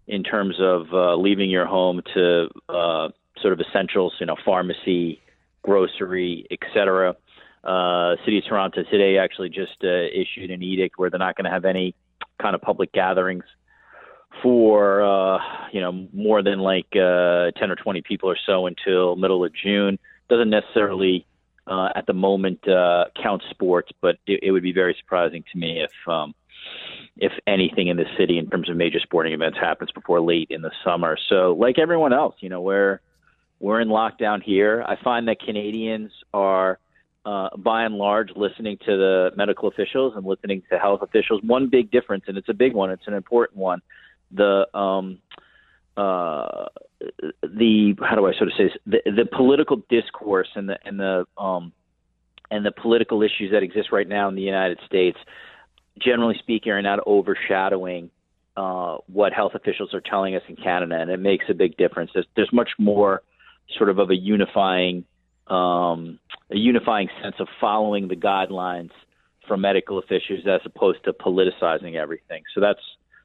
[0.08, 3.08] in terms of uh, leaving your home to uh,
[3.40, 5.20] sort of essentials, you know, pharmacy,
[5.62, 7.14] grocery, etc.
[7.62, 11.44] Uh, City of Toronto today actually just uh, issued an edict where they're not going
[11.44, 11.94] to have any
[12.40, 13.44] kind of public gatherings
[14.42, 15.38] for uh,
[15.72, 19.52] you know more than like uh, 10 or 20 people or so until middle of
[19.54, 19.98] June.
[20.28, 21.26] Doesn't necessarily
[21.66, 25.58] uh, at the moment uh, count sports, but it, it would be very surprising to
[25.58, 26.34] me if um,
[27.18, 30.62] if anything in the city in terms of major sporting events happens before late in
[30.62, 31.16] the summer.
[31.28, 33.00] So, like everyone else, you know, we're
[33.60, 34.84] we're in lockdown here.
[34.86, 36.78] I find that Canadians are
[37.24, 41.42] uh, by and large, listening to the medical officials and listening to health officials.
[41.42, 43.82] One big difference, and it's a big one, it's an important one.
[44.30, 45.18] The um,
[45.96, 46.66] uh,
[47.42, 49.02] the how do I sort of say this?
[49.04, 51.72] The, the political discourse and the and the um,
[52.50, 55.18] and the political issues that exist right now in the United States,
[55.98, 58.10] generally speaking, are not overshadowing
[58.56, 62.10] uh, what health officials are telling us in Canada, and it makes a big difference.
[62.12, 63.22] There's, there's much more
[63.76, 65.04] sort of of a unifying
[65.46, 66.18] um,
[66.50, 68.90] a unifying sense of following the guidelines
[69.46, 72.42] from medical officials as opposed to politicizing everything.
[72.54, 72.80] So that's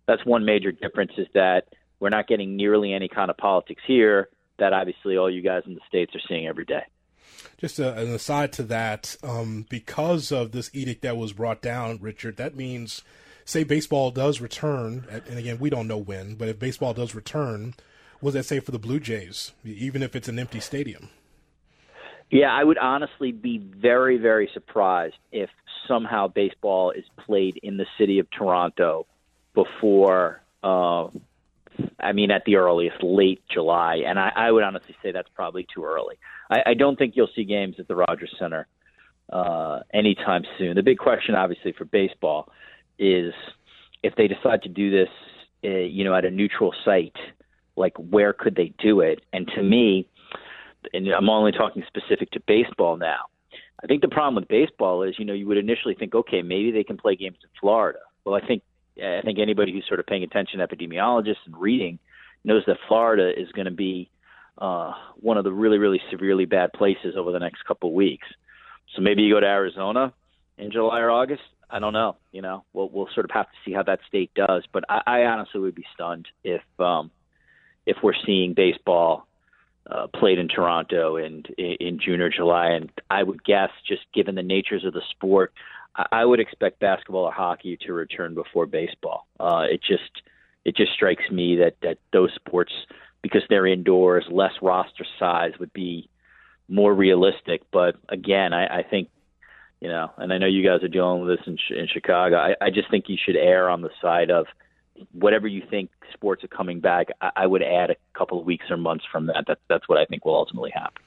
[0.06, 1.68] that's one major difference is that
[2.00, 5.76] we're not getting nearly any kind of politics here that obviously all you guys in
[5.76, 6.84] the states are seeing every day.
[7.64, 11.98] Just a, an aside to that, um, because of this edict that was brought down,
[12.02, 13.04] Richard, that means,
[13.46, 17.74] say, baseball does return, and again, we don't know when, but if baseball does return,
[18.20, 21.08] what does that say for the Blue Jays, even if it's an empty stadium?
[22.30, 25.50] Yeah, I would honestly be very, very surprised if
[25.88, 29.06] somehow baseball is played in the city of Toronto
[29.54, 31.08] before, uh,
[31.98, 34.04] I mean, at the earliest, late July.
[34.06, 36.16] And I, I would honestly say that's probably too early.
[36.50, 38.68] I, I don't think you'll see games at the Rogers Center
[39.32, 40.76] uh, anytime soon.
[40.76, 42.50] The big question, obviously, for baseball
[43.00, 43.34] is
[44.04, 45.10] if they decide to do this,
[45.64, 47.16] uh, you know, at a neutral site,
[47.76, 49.22] like where could they do it?
[49.32, 50.08] And to me,
[50.94, 53.26] and I'm only talking specific to baseball now.
[53.84, 56.72] I think the problem with baseball is, you know, you would initially think, okay, maybe
[56.72, 58.00] they can play games in Florida.
[58.26, 58.64] Well, I think
[58.98, 62.00] I think anybody who's sort of paying attention, epidemiologists and reading,
[62.44, 64.10] knows that Florida is going to be
[64.58, 68.28] uh, one of the really, really severely bad places over the next couple of weeks.
[68.96, 70.14] So maybe you go to Arizona
[70.58, 71.44] in July or August.
[71.70, 72.18] I don't know.
[72.32, 74.64] You know, we'll we'll sort of have to see how that state does.
[74.72, 77.10] But I, I honestly would be stunned if um,
[77.86, 79.28] if we're seeing baseball
[79.90, 82.70] uh, played in Toronto in, in June or July.
[82.70, 85.54] And I would guess, just given the natures of the sport,
[86.12, 89.28] I would expect basketball or hockey to return before baseball.
[89.40, 90.24] Uh, it just
[90.66, 92.74] it just strikes me that that those sports,
[93.24, 96.10] because they're indoors, less roster size would be
[96.68, 97.64] more realistic.
[97.72, 99.10] But again, I, I think
[99.80, 102.38] you know, and I know you guys are dealing with this in, in Chicago.
[102.38, 104.46] I, I just think you should err on the side of
[105.12, 108.66] whatever you think sports are coming back, I, I would add a couple of weeks
[108.70, 109.44] or months from that.
[109.48, 111.02] That's that's what I think will ultimately happen.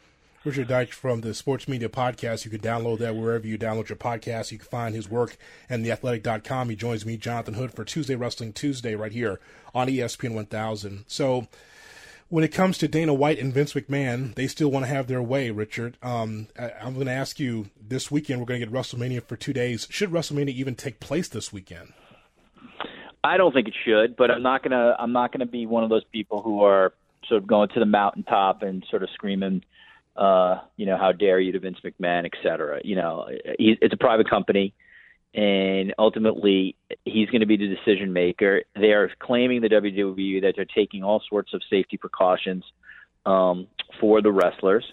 [0.45, 2.45] Richard Deitsch from the Sports Media Podcast.
[2.45, 4.53] You can download that wherever you download your podcast.
[4.53, 5.37] You can find his work
[5.69, 6.69] at theathletic.com.
[6.71, 9.41] He joins me, Jonathan Hood, for Tuesday Wrestling Tuesday right here
[9.75, 11.05] on ESPN 1000.
[11.09, 11.49] So
[12.29, 15.23] when it comes to Dana White and Vince McMahon, they still want to have their
[15.23, 15.97] way, Richard.
[16.03, 19.37] Um, I, am going to ask you this weekend, we're going to get WrestleMania for
[19.37, 19.87] two days.
[19.91, 21.93] Should WrestleMania even take place this weekend?
[23.23, 25.91] I don't think it should, but I'm not gonna I'm not gonna be one of
[25.91, 26.93] those people who are
[27.29, 29.65] sort of going to the mountaintop and sort of screaming,
[30.15, 32.81] uh, you know, how dare you to Vince McMahon, et cetera.
[32.85, 34.75] You know, it's a private company,
[35.37, 38.63] and ultimately he's going to be the decision maker.
[38.75, 42.65] They are claiming the WWE that they're taking all sorts of safety precautions
[43.27, 43.69] um,
[44.01, 44.85] for the wrestlers.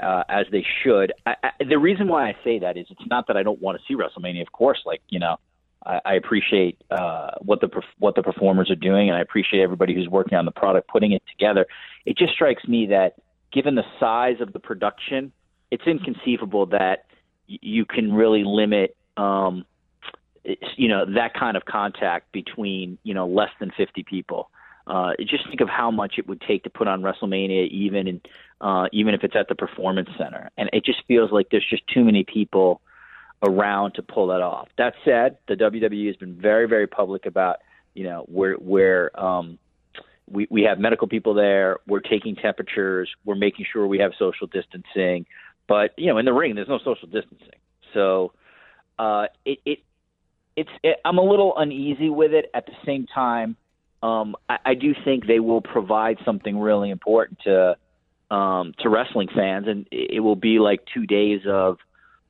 [0.00, 1.12] Uh, as they should.
[1.26, 3.80] I, I, the reason why I say that is it's not that I don't want
[3.80, 4.42] to see WrestleMania.
[4.42, 5.38] Of course, like you know,
[5.84, 9.96] I, I appreciate uh, what the what the performers are doing, and I appreciate everybody
[9.96, 11.66] who's working on the product, putting it together.
[12.06, 13.14] It just strikes me that,
[13.52, 15.32] given the size of the production,
[15.72, 17.06] it's inconceivable that
[17.48, 19.64] you can really limit, um,
[20.76, 24.50] you know, that kind of contact between you know less than 50 people.
[24.86, 28.20] Uh, just think of how much it would take to put on WrestleMania, even in,
[28.62, 31.86] uh, even if it's at the Performance Center, and it just feels like there's just
[31.88, 32.80] too many people
[33.42, 34.68] around to pull that off.
[34.78, 37.58] That said, the WWE has been very, very public about,
[37.94, 39.58] you know, where where um,
[40.30, 41.78] we we have medical people there.
[41.86, 43.10] We're taking temperatures.
[43.24, 45.26] We're making sure we have social distancing.
[45.66, 47.60] But you know, in the ring, there's no social distancing.
[47.94, 48.32] So
[48.98, 49.78] uh, it it
[50.58, 52.50] it's it, I'm a little uneasy with it.
[52.52, 53.56] At the same time,
[54.02, 57.76] um, I, I do think they will provide something really important to
[58.34, 61.78] um, to wrestling fans, and it will be like two days of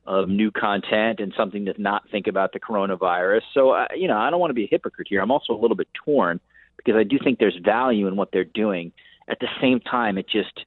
[0.05, 3.41] of new content and something to not think about the coronavirus.
[3.53, 5.21] So, uh, you know, I don't want to be a hypocrite here.
[5.21, 6.39] I'm also a little bit torn
[6.77, 8.91] because I do think there's value in what they're doing.
[9.27, 10.65] At the same time, it just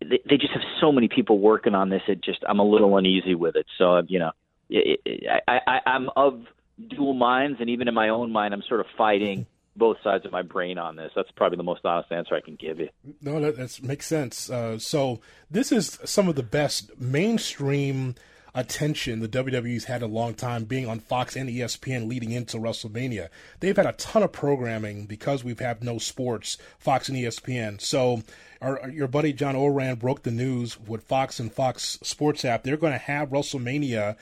[0.00, 2.02] they, they just have so many people working on this.
[2.08, 3.66] It just I'm a little uneasy with it.
[3.78, 4.32] So, you know,
[4.68, 6.42] it, it, I, I, I'm of
[6.88, 9.46] dual minds, and even in my own mind, I'm sort of fighting
[9.76, 11.12] both sides of my brain on this.
[11.14, 12.88] That's probably the most honest answer I can give you.
[13.20, 14.50] No, that, that makes sense.
[14.50, 15.20] Uh, so
[15.50, 18.14] this is some of the best mainstream
[18.56, 23.28] attention the WWE's had a long time being on Fox and ESPN leading into WrestleMania.
[23.60, 27.82] They've had a ton of programming because we've had no sports, Fox and ESPN.
[27.82, 28.22] So
[28.62, 32.62] our, your buddy John Ourand broke the news with Fox and Fox Sports app.
[32.62, 34.16] They're going to have WrestleMania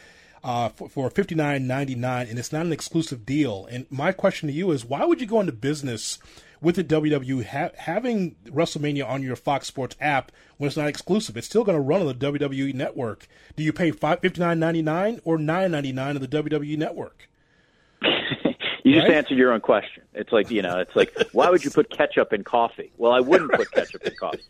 [0.44, 3.66] uh, for, for fifty nine ninety nine, and it's not an exclusive deal.
[3.70, 6.18] And my question to you is, why would you go into business
[6.60, 11.36] with the WWE ha- having WrestleMania on your Fox Sports app when it's not exclusive?
[11.38, 13.26] It's still going to run on the WWE network.
[13.56, 17.28] Do you pay fifty nine ninety nine or nine ninety nine on the WWE network?
[18.86, 19.16] You just right?
[19.16, 20.02] answered your own question.
[20.12, 22.92] It's like you know, it's like why would you put ketchup in coffee?
[22.98, 24.42] Well, I wouldn't put ketchup in coffee.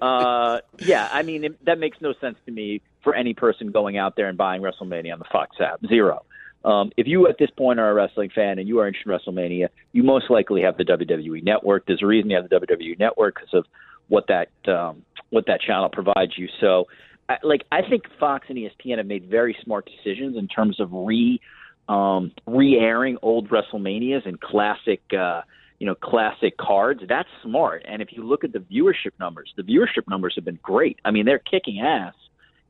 [0.00, 3.96] Uh, yeah, I mean it, that makes no sense to me for any person going
[3.96, 5.80] out there and buying WrestleMania on the Fox app.
[5.86, 6.24] Zero.
[6.64, 9.18] Um, if you at this point are a wrestling fan and you are interested in
[9.18, 11.84] WrestleMania, you most likely have the WWE Network.
[11.86, 13.66] There's a reason you have the WWE Network because of
[14.08, 16.48] what that um, what that channel provides you.
[16.60, 16.86] So,
[17.28, 20.88] I, like I think Fox and ESPN have made very smart decisions in terms of
[20.90, 21.38] re
[21.86, 25.42] um, re-airing old WrestleManias and classic, uh,
[25.78, 27.02] you know, classic cards.
[27.06, 27.84] That's smart.
[27.86, 30.98] And if you look at the viewership numbers, the viewership numbers have been great.
[31.04, 32.14] I mean, they're kicking ass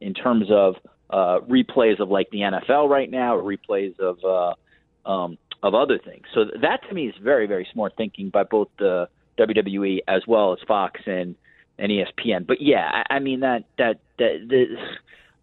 [0.05, 0.77] in terms of
[1.11, 5.99] uh, replays of like the NFL right now, or replays of uh, um, of other
[5.99, 6.25] things.
[6.35, 10.53] So that to me is very, very smart thinking by both the WWE as well
[10.53, 11.35] as Fox and
[11.79, 12.47] and ESPN.
[12.47, 14.77] But yeah, I, I mean that that that the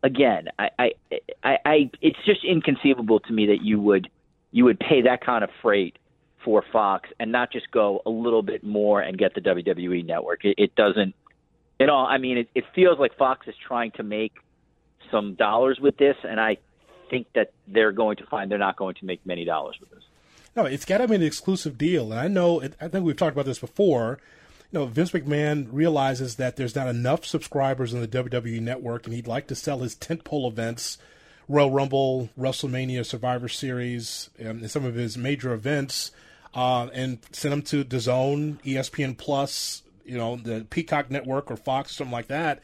[0.04, 0.92] again, I, I,
[1.44, 4.10] I, I, it's just inconceivable to me that you would,
[4.52, 5.98] you would pay that kind of freight
[6.44, 10.44] for Fox and not just go a little bit more and get the WWE network.
[10.44, 11.14] It, it doesn't,
[11.80, 12.06] at all.
[12.06, 14.34] I mean, it, it feels like Fox is trying to make
[15.10, 16.58] some dollars with this, and I
[17.10, 20.04] think that they're going to find they're not going to make many dollars with this.
[20.56, 22.62] No, it's got to be an exclusive deal, and I know.
[22.62, 24.20] I think we've talked about this before
[24.72, 29.14] you know, Vince McMahon realizes that there's not enough subscribers in the WWE network, and
[29.14, 30.98] he'd like to sell his tentpole events,
[31.50, 36.12] Royal Rumble, WrestleMania, Survivor Series, and some of his major events,
[36.54, 41.96] uh, and send them to DAZN, ESPN Plus, you know, the Peacock Network or Fox,
[41.98, 42.62] something like that.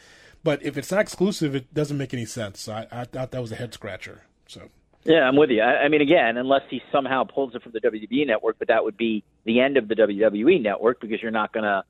[0.47, 2.69] But if it's not exclusive, it doesn't make any sense.
[2.69, 4.21] I, I thought that was a head scratcher.
[4.47, 4.69] So.
[5.03, 5.61] Yeah, I'm with you.
[5.61, 8.81] I, I mean, again, unless he somehow pulls it from the WWE network, but that
[8.81, 11.83] would be the end of the WWE network because you're not to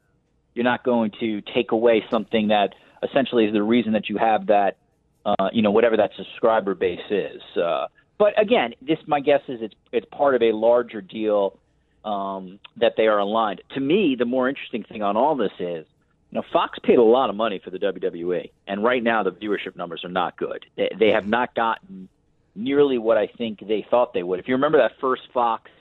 [0.55, 4.47] you're not going to take away something that essentially is the reason that you have
[4.47, 4.77] that,
[5.23, 7.43] uh, you know, whatever that subscriber base is.
[7.55, 7.85] Uh,
[8.17, 11.59] but again, this my guess is it's it's part of a larger deal
[12.03, 13.61] um, that they are aligned.
[13.75, 15.85] To me, the more interesting thing on all this is,
[16.31, 19.31] you know, Fox paid a lot of money for the WWE, and right now the
[19.31, 20.65] viewership numbers are not good.
[20.75, 22.09] They, they have not gotten
[22.53, 24.39] nearly what I think they thought they would.
[24.39, 25.71] If you remember that first Fox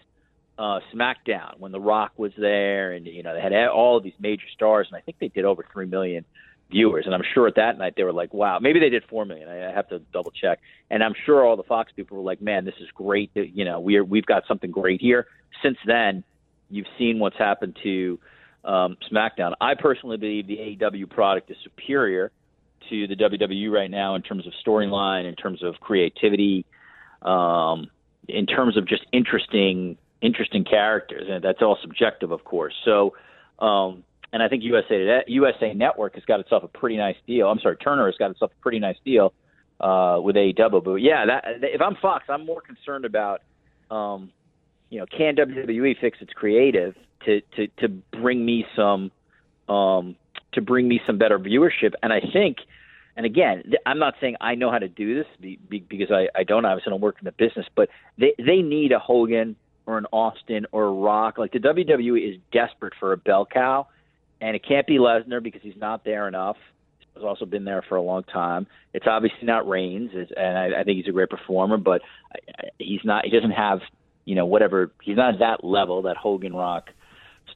[0.59, 4.15] uh, SmackDown when The Rock was there, and you know they had all of these
[4.21, 6.25] major stars, and I think they did over three million
[6.71, 7.07] viewers.
[7.07, 9.49] And I'm sure at that night they were like, "Wow, maybe they did four million.
[9.49, 12.65] I have to double check." And I'm sure all the Fox people were like, "Man,
[12.65, 13.31] this is great.
[13.35, 15.27] You know, we're we've got something great here."
[15.63, 16.25] Since then,
[16.71, 18.19] you've seen what's happened to
[18.67, 19.55] um, SmackDown.
[19.61, 22.33] I personally believe the AEW product is superior
[22.91, 26.67] to the WWE right now in terms of storyline, in terms of creativity,
[27.23, 27.89] um,
[28.29, 32.75] in terms of just interesting interesting characters, and that's all subjective, of course.
[32.85, 33.15] So,
[33.59, 34.03] um,
[34.33, 37.49] and I think USA USA Network has got itself a pretty nice deal.
[37.49, 39.33] I'm sorry, Turner has got itself a pretty nice deal
[39.81, 40.85] uh, with AEW.
[40.85, 43.43] But yeah, that, if I'm Fox, I'm more concerned about,
[43.91, 44.33] um,
[44.91, 46.95] you know, can WWE fix its creative
[47.25, 49.11] to to to bring me some,
[49.69, 50.17] um,
[50.53, 52.59] to bring me some better viewership, and I think.
[53.19, 56.67] And again, I'm not saying I know how to do this because I, I don't
[56.67, 57.89] obviously don't work in the business, but
[58.19, 59.57] they they need a Hogan
[59.87, 61.39] or an Austin or a Rock.
[61.39, 63.87] Like the WWE is desperate for a bell cow,
[64.41, 66.59] and it can't be Lesnar because he's not there enough.
[67.15, 68.67] He's also been there for a long time.
[68.93, 72.03] It's obviously not Reigns, and I, I think he's a great performer, but
[72.79, 73.25] he's not.
[73.25, 73.81] He doesn't have
[74.27, 74.93] you know whatever.
[75.03, 76.91] He's not at that level, that Hogan Rock.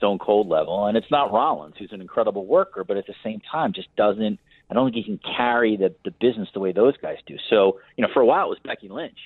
[0.01, 3.41] Stone Cold level, and it's not Rollins, who's an incredible worker, but at the same
[3.53, 4.41] time, just doesn't.
[4.71, 7.37] I don't think he can carry the the business the way those guys do.
[7.51, 9.19] So, you know, for a while it was Becky Lynch,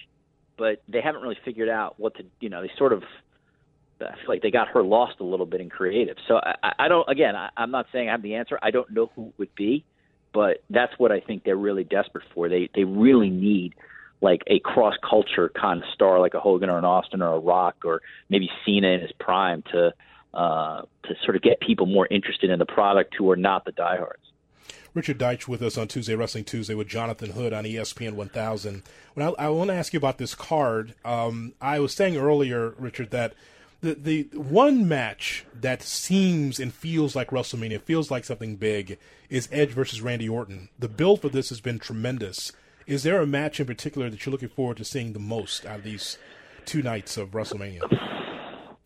[0.58, 2.24] but they haven't really figured out what to.
[2.40, 3.04] You know, they sort of
[4.00, 6.16] I feel like they got her lost a little bit in creative.
[6.26, 7.08] So I, I don't.
[7.08, 8.58] Again, I, I'm not saying I have the answer.
[8.60, 9.84] I don't know who it would be,
[10.32, 12.48] but that's what I think they're really desperate for.
[12.48, 13.74] They they really need
[14.20, 17.38] like a cross culture kind of star, like a Hogan or an Austin or a
[17.38, 19.92] Rock or maybe Cena in his prime to
[20.34, 23.72] uh, to sort of get people more interested in the product who are not the
[23.72, 24.20] diehards.
[24.94, 28.82] Richard Deitsch with us on Tuesday Wrestling Tuesday with Jonathan Hood on ESPN 1000.
[29.14, 32.74] When I, I want to ask you about this card, um, I was saying earlier,
[32.78, 33.34] Richard, that
[33.80, 39.48] the the one match that seems and feels like WrestleMania, feels like something big, is
[39.50, 40.68] Edge versus Randy Orton.
[40.78, 42.52] The build for this has been tremendous.
[42.86, 45.78] Is there a match in particular that you're looking forward to seeing the most out
[45.78, 46.18] of these
[46.64, 48.23] two nights of WrestleMania?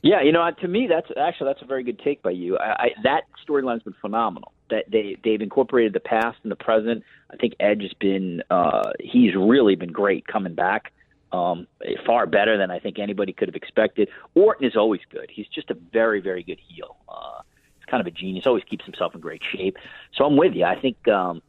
[0.03, 2.57] Yeah, you know, to me, that's actually that's a very good take by you.
[2.57, 4.53] I, I, that storyline's been phenomenal.
[4.70, 7.03] That they they've incorporated the past and the present.
[7.32, 10.92] I think Edge has been uh, he's really been great coming back.
[11.30, 11.66] Um,
[12.07, 14.09] far better than I think anybody could have expected.
[14.34, 15.30] Orton is always good.
[15.30, 16.96] He's just a very very good heel.
[17.09, 17.42] Uh,
[17.90, 18.46] kind of a genius.
[18.46, 19.76] Always keeps himself in great shape.
[20.14, 20.64] So I'm with you.
[20.64, 21.42] I think um,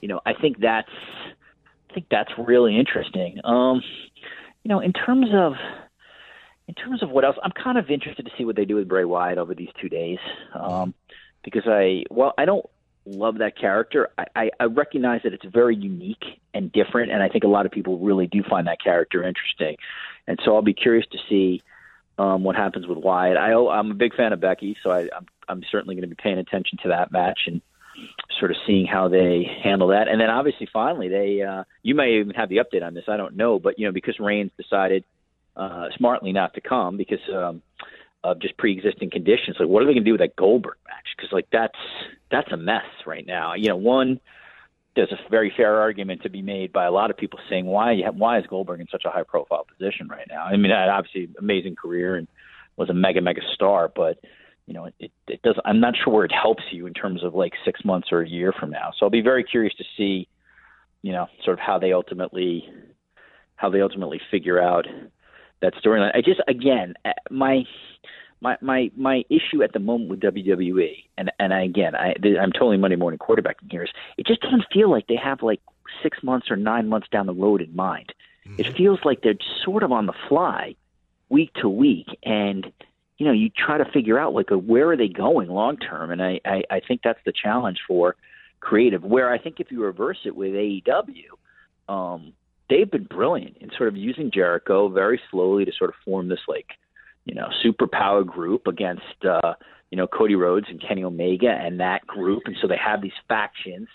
[0.00, 0.88] you know I think that's
[1.90, 3.38] I think that's really interesting.
[3.44, 3.82] Um,
[4.64, 5.54] you know, in terms of
[6.68, 8.88] in terms of what else, I'm kind of interested to see what they do with
[8.88, 10.18] Bray Wyatt over these two days.
[10.54, 10.94] Um,
[11.44, 12.64] because I, well, I don't
[13.04, 14.10] love that character.
[14.16, 17.66] I, I, I recognize that it's very unique and different, and I think a lot
[17.66, 19.76] of people really do find that character interesting.
[20.26, 21.62] And so I'll be curious to see
[22.18, 23.36] um, what happens with Wyatt.
[23.36, 26.20] I, I'm a big fan of Becky, so I, I'm, I'm certainly going to be
[26.20, 27.60] paying attention to that match and
[28.38, 30.08] sort of seeing how they handle that.
[30.08, 33.04] And then obviously, finally, they uh, you may even have the update on this.
[33.08, 35.04] I don't know, but you know, because Reigns decided
[35.56, 37.62] uh, smartly not to come because um,
[38.24, 39.56] of just pre-existing conditions.
[39.58, 41.08] Like, what are they going to do with that Goldberg match?
[41.16, 41.78] Because like that's
[42.30, 43.54] that's a mess right now.
[43.54, 44.20] You know, one
[44.94, 47.96] there's a very fair argument to be made by a lot of people saying why
[48.14, 50.44] why is Goldberg in such a high profile position right now?
[50.44, 52.28] I mean, obviously amazing career and
[52.76, 54.18] was a mega mega star, but
[54.66, 55.56] you know, it, it does.
[55.64, 58.28] I'm not sure where it helps you in terms of like six months or a
[58.28, 58.92] year from now.
[58.96, 60.28] So I'll be very curious to see,
[61.02, 62.68] you know, sort of how they ultimately
[63.56, 64.86] how they ultimately figure out
[65.62, 66.14] that storyline.
[66.14, 67.64] I just again uh, my
[68.40, 72.52] my my my issue at the moment with WWE, and and I, again I I'm
[72.52, 75.60] totally Monday morning quarterbacking here is it just doesn't feel like they have like
[76.02, 78.12] six months or nine months down the road in mind.
[78.46, 78.60] Mm-hmm.
[78.60, 79.34] It feels like they're
[79.64, 80.74] sort of on the fly,
[81.28, 82.70] week to week, and
[83.18, 86.10] you know you try to figure out like a, where are they going long term,
[86.10, 88.16] and I, I I think that's the challenge for
[88.60, 89.04] creative.
[89.04, 91.26] Where I think if you reverse it with AEW,
[91.88, 92.32] um,
[92.72, 96.40] they've been brilliant in sort of using Jericho very slowly to sort of form this
[96.48, 96.66] like,
[97.26, 99.54] you know, superpower group against uh,
[99.90, 102.44] you know, Cody Rhodes and Kenny Omega and that group.
[102.46, 103.88] And so they have these factions,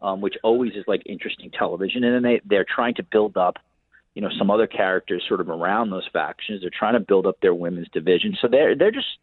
[0.00, 2.04] um, which always is like interesting television.
[2.04, 3.58] And then they, they're trying to build up,
[4.14, 6.62] you know, some other characters sort of around those factions.
[6.62, 8.34] They're trying to build up their women's division.
[8.40, 9.18] So they're they're just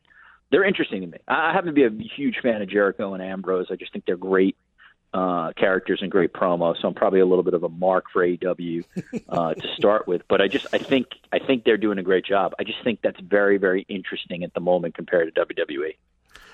[0.52, 1.18] they're interesting to me.
[1.28, 3.68] I happen to be a huge fan of Jericho and Ambrose.
[3.72, 4.56] I just think they're great
[5.14, 6.76] uh, characters and great promo.
[6.80, 8.84] So I'm probably a little bit of a mark for AEW
[9.28, 10.22] uh, to start with.
[10.28, 12.54] But I just I think I think they're doing a great job.
[12.60, 15.96] I just think that's very very interesting at the moment compared to WWE.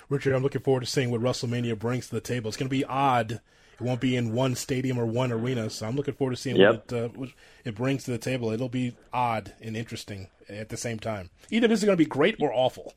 [0.08, 2.48] Richard, I'm looking forward to seeing what WrestleMania brings to the table.
[2.48, 3.32] It's going to be odd.
[3.32, 6.56] It won't be in one stadium or one arena, so I'm looking forward to seeing
[6.56, 6.92] yep.
[6.92, 7.30] what, it, uh, what
[7.66, 8.52] it brings to the table.
[8.52, 11.30] It'll be odd and interesting at the same time.
[11.50, 12.94] Either this is going to be great or awful.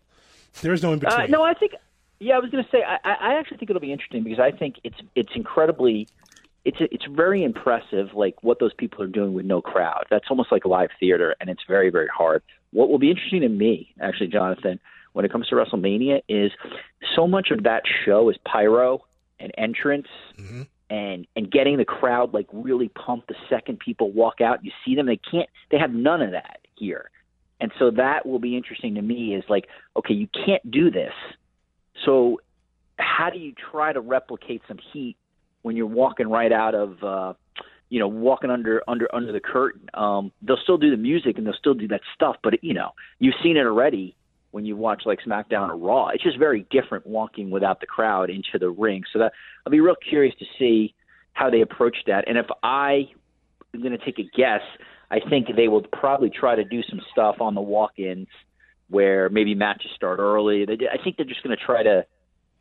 [0.60, 1.20] There is no in between.
[1.20, 1.72] Uh, no, I think
[2.20, 4.50] yeah, I was going to say I, I actually think it'll be interesting because I
[4.50, 6.08] think it's it's incredibly
[6.64, 10.04] it's it's very impressive like what those people are doing with no crowd.
[10.10, 12.42] That's almost like live theater, and it's very very hard.
[12.72, 14.80] What will be interesting to me, actually, Jonathan,
[15.12, 16.52] when it comes to WrestleMania, is
[17.14, 19.04] so much of that show is pyro
[19.40, 20.08] and entrance.
[20.36, 20.62] Mm-hmm.
[20.90, 24.94] And and getting the crowd like really pumped the second people walk out, you see
[24.94, 25.06] them.
[25.06, 25.48] They can't.
[25.70, 27.10] They have none of that here,
[27.60, 29.34] and so that will be interesting to me.
[29.34, 31.12] Is like, okay, you can't do this
[32.04, 32.40] so,
[32.98, 35.16] how do you try to replicate some heat
[35.62, 37.34] when you're walking right out of, uh,
[37.88, 39.88] you know, walking under under under the curtain?
[39.94, 42.90] Um, they'll still do the music and they'll still do that stuff, but you know,
[43.18, 44.16] you've seen it already
[44.50, 46.08] when you watch like SmackDown or Raw.
[46.08, 49.04] It's just very different walking without the crowd into the ring.
[49.12, 49.32] So that
[49.66, 50.94] I'll be real curious to see
[51.32, 52.26] how they approach that.
[52.26, 53.08] And if I
[53.74, 54.62] am going to take a guess,
[55.10, 58.28] I think they will probably try to do some stuff on the walk-ins
[58.88, 60.64] where maybe matches start early.
[60.64, 62.06] They, I think they're just going to try to,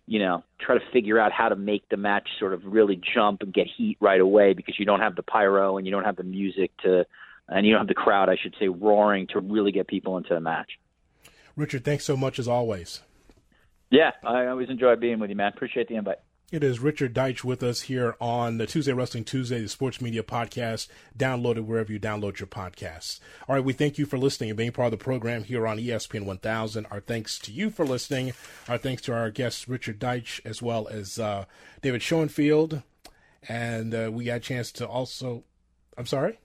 [0.05, 3.41] you know, try to figure out how to make the match sort of really jump
[3.41, 6.15] and get heat right away because you don't have the pyro and you don't have
[6.15, 7.05] the music to,
[7.47, 10.33] and you don't have the crowd, I should say, roaring to really get people into
[10.33, 10.71] the match.
[11.55, 13.01] Richard, thanks so much as always.
[13.89, 15.51] Yeah, I always enjoy being with you, man.
[15.55, 16.17] Appreciate the invite.
[16.49, 20.23] It is Richard Deitsch with us here on the Tuesday Wrestling Tuesday, the sports media
[20.23, 20.87] podcast,
[21.17, 23.19] downloaded wherever you download your podcasts.
[23.49, 25.77] All right, we thank you for listening and being part of the program here on
[25.77, 26.85] ESPN 1000.
[26.89, 28.31] Our thanks to you for listening.
[28.69, 31.43] Our thanks to our guests, Richard Deitsch, as well as uh,
[31.81, 32.81] David Schoenfield.
[33.49, 35.43] And uh, we got a chance to also,
[35.97, 36.39] I'm sorry?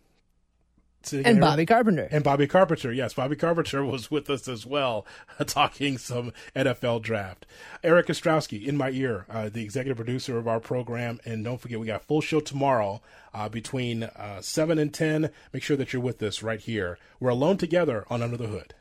[1.12, 2.09] And Bobby Carpenter.
[2.11, 5.07] And Bobby Carpenter, yes, Bobby Carpenter was with us as well,
[5.46, 7.46] talking some NFL draft.
[7.82, 11.80] Eric Ostrowski in my ear, uh, the executive producer of our program, and don't forget
[11.80, 13.00] we got a full show tomorrow
[13.34, 15.30] uh, between uh, seven and ten.
[15.53, 16.98] Make sure that you're with us right here.
[17.20, 18.74] We're alone together on Under the Hood.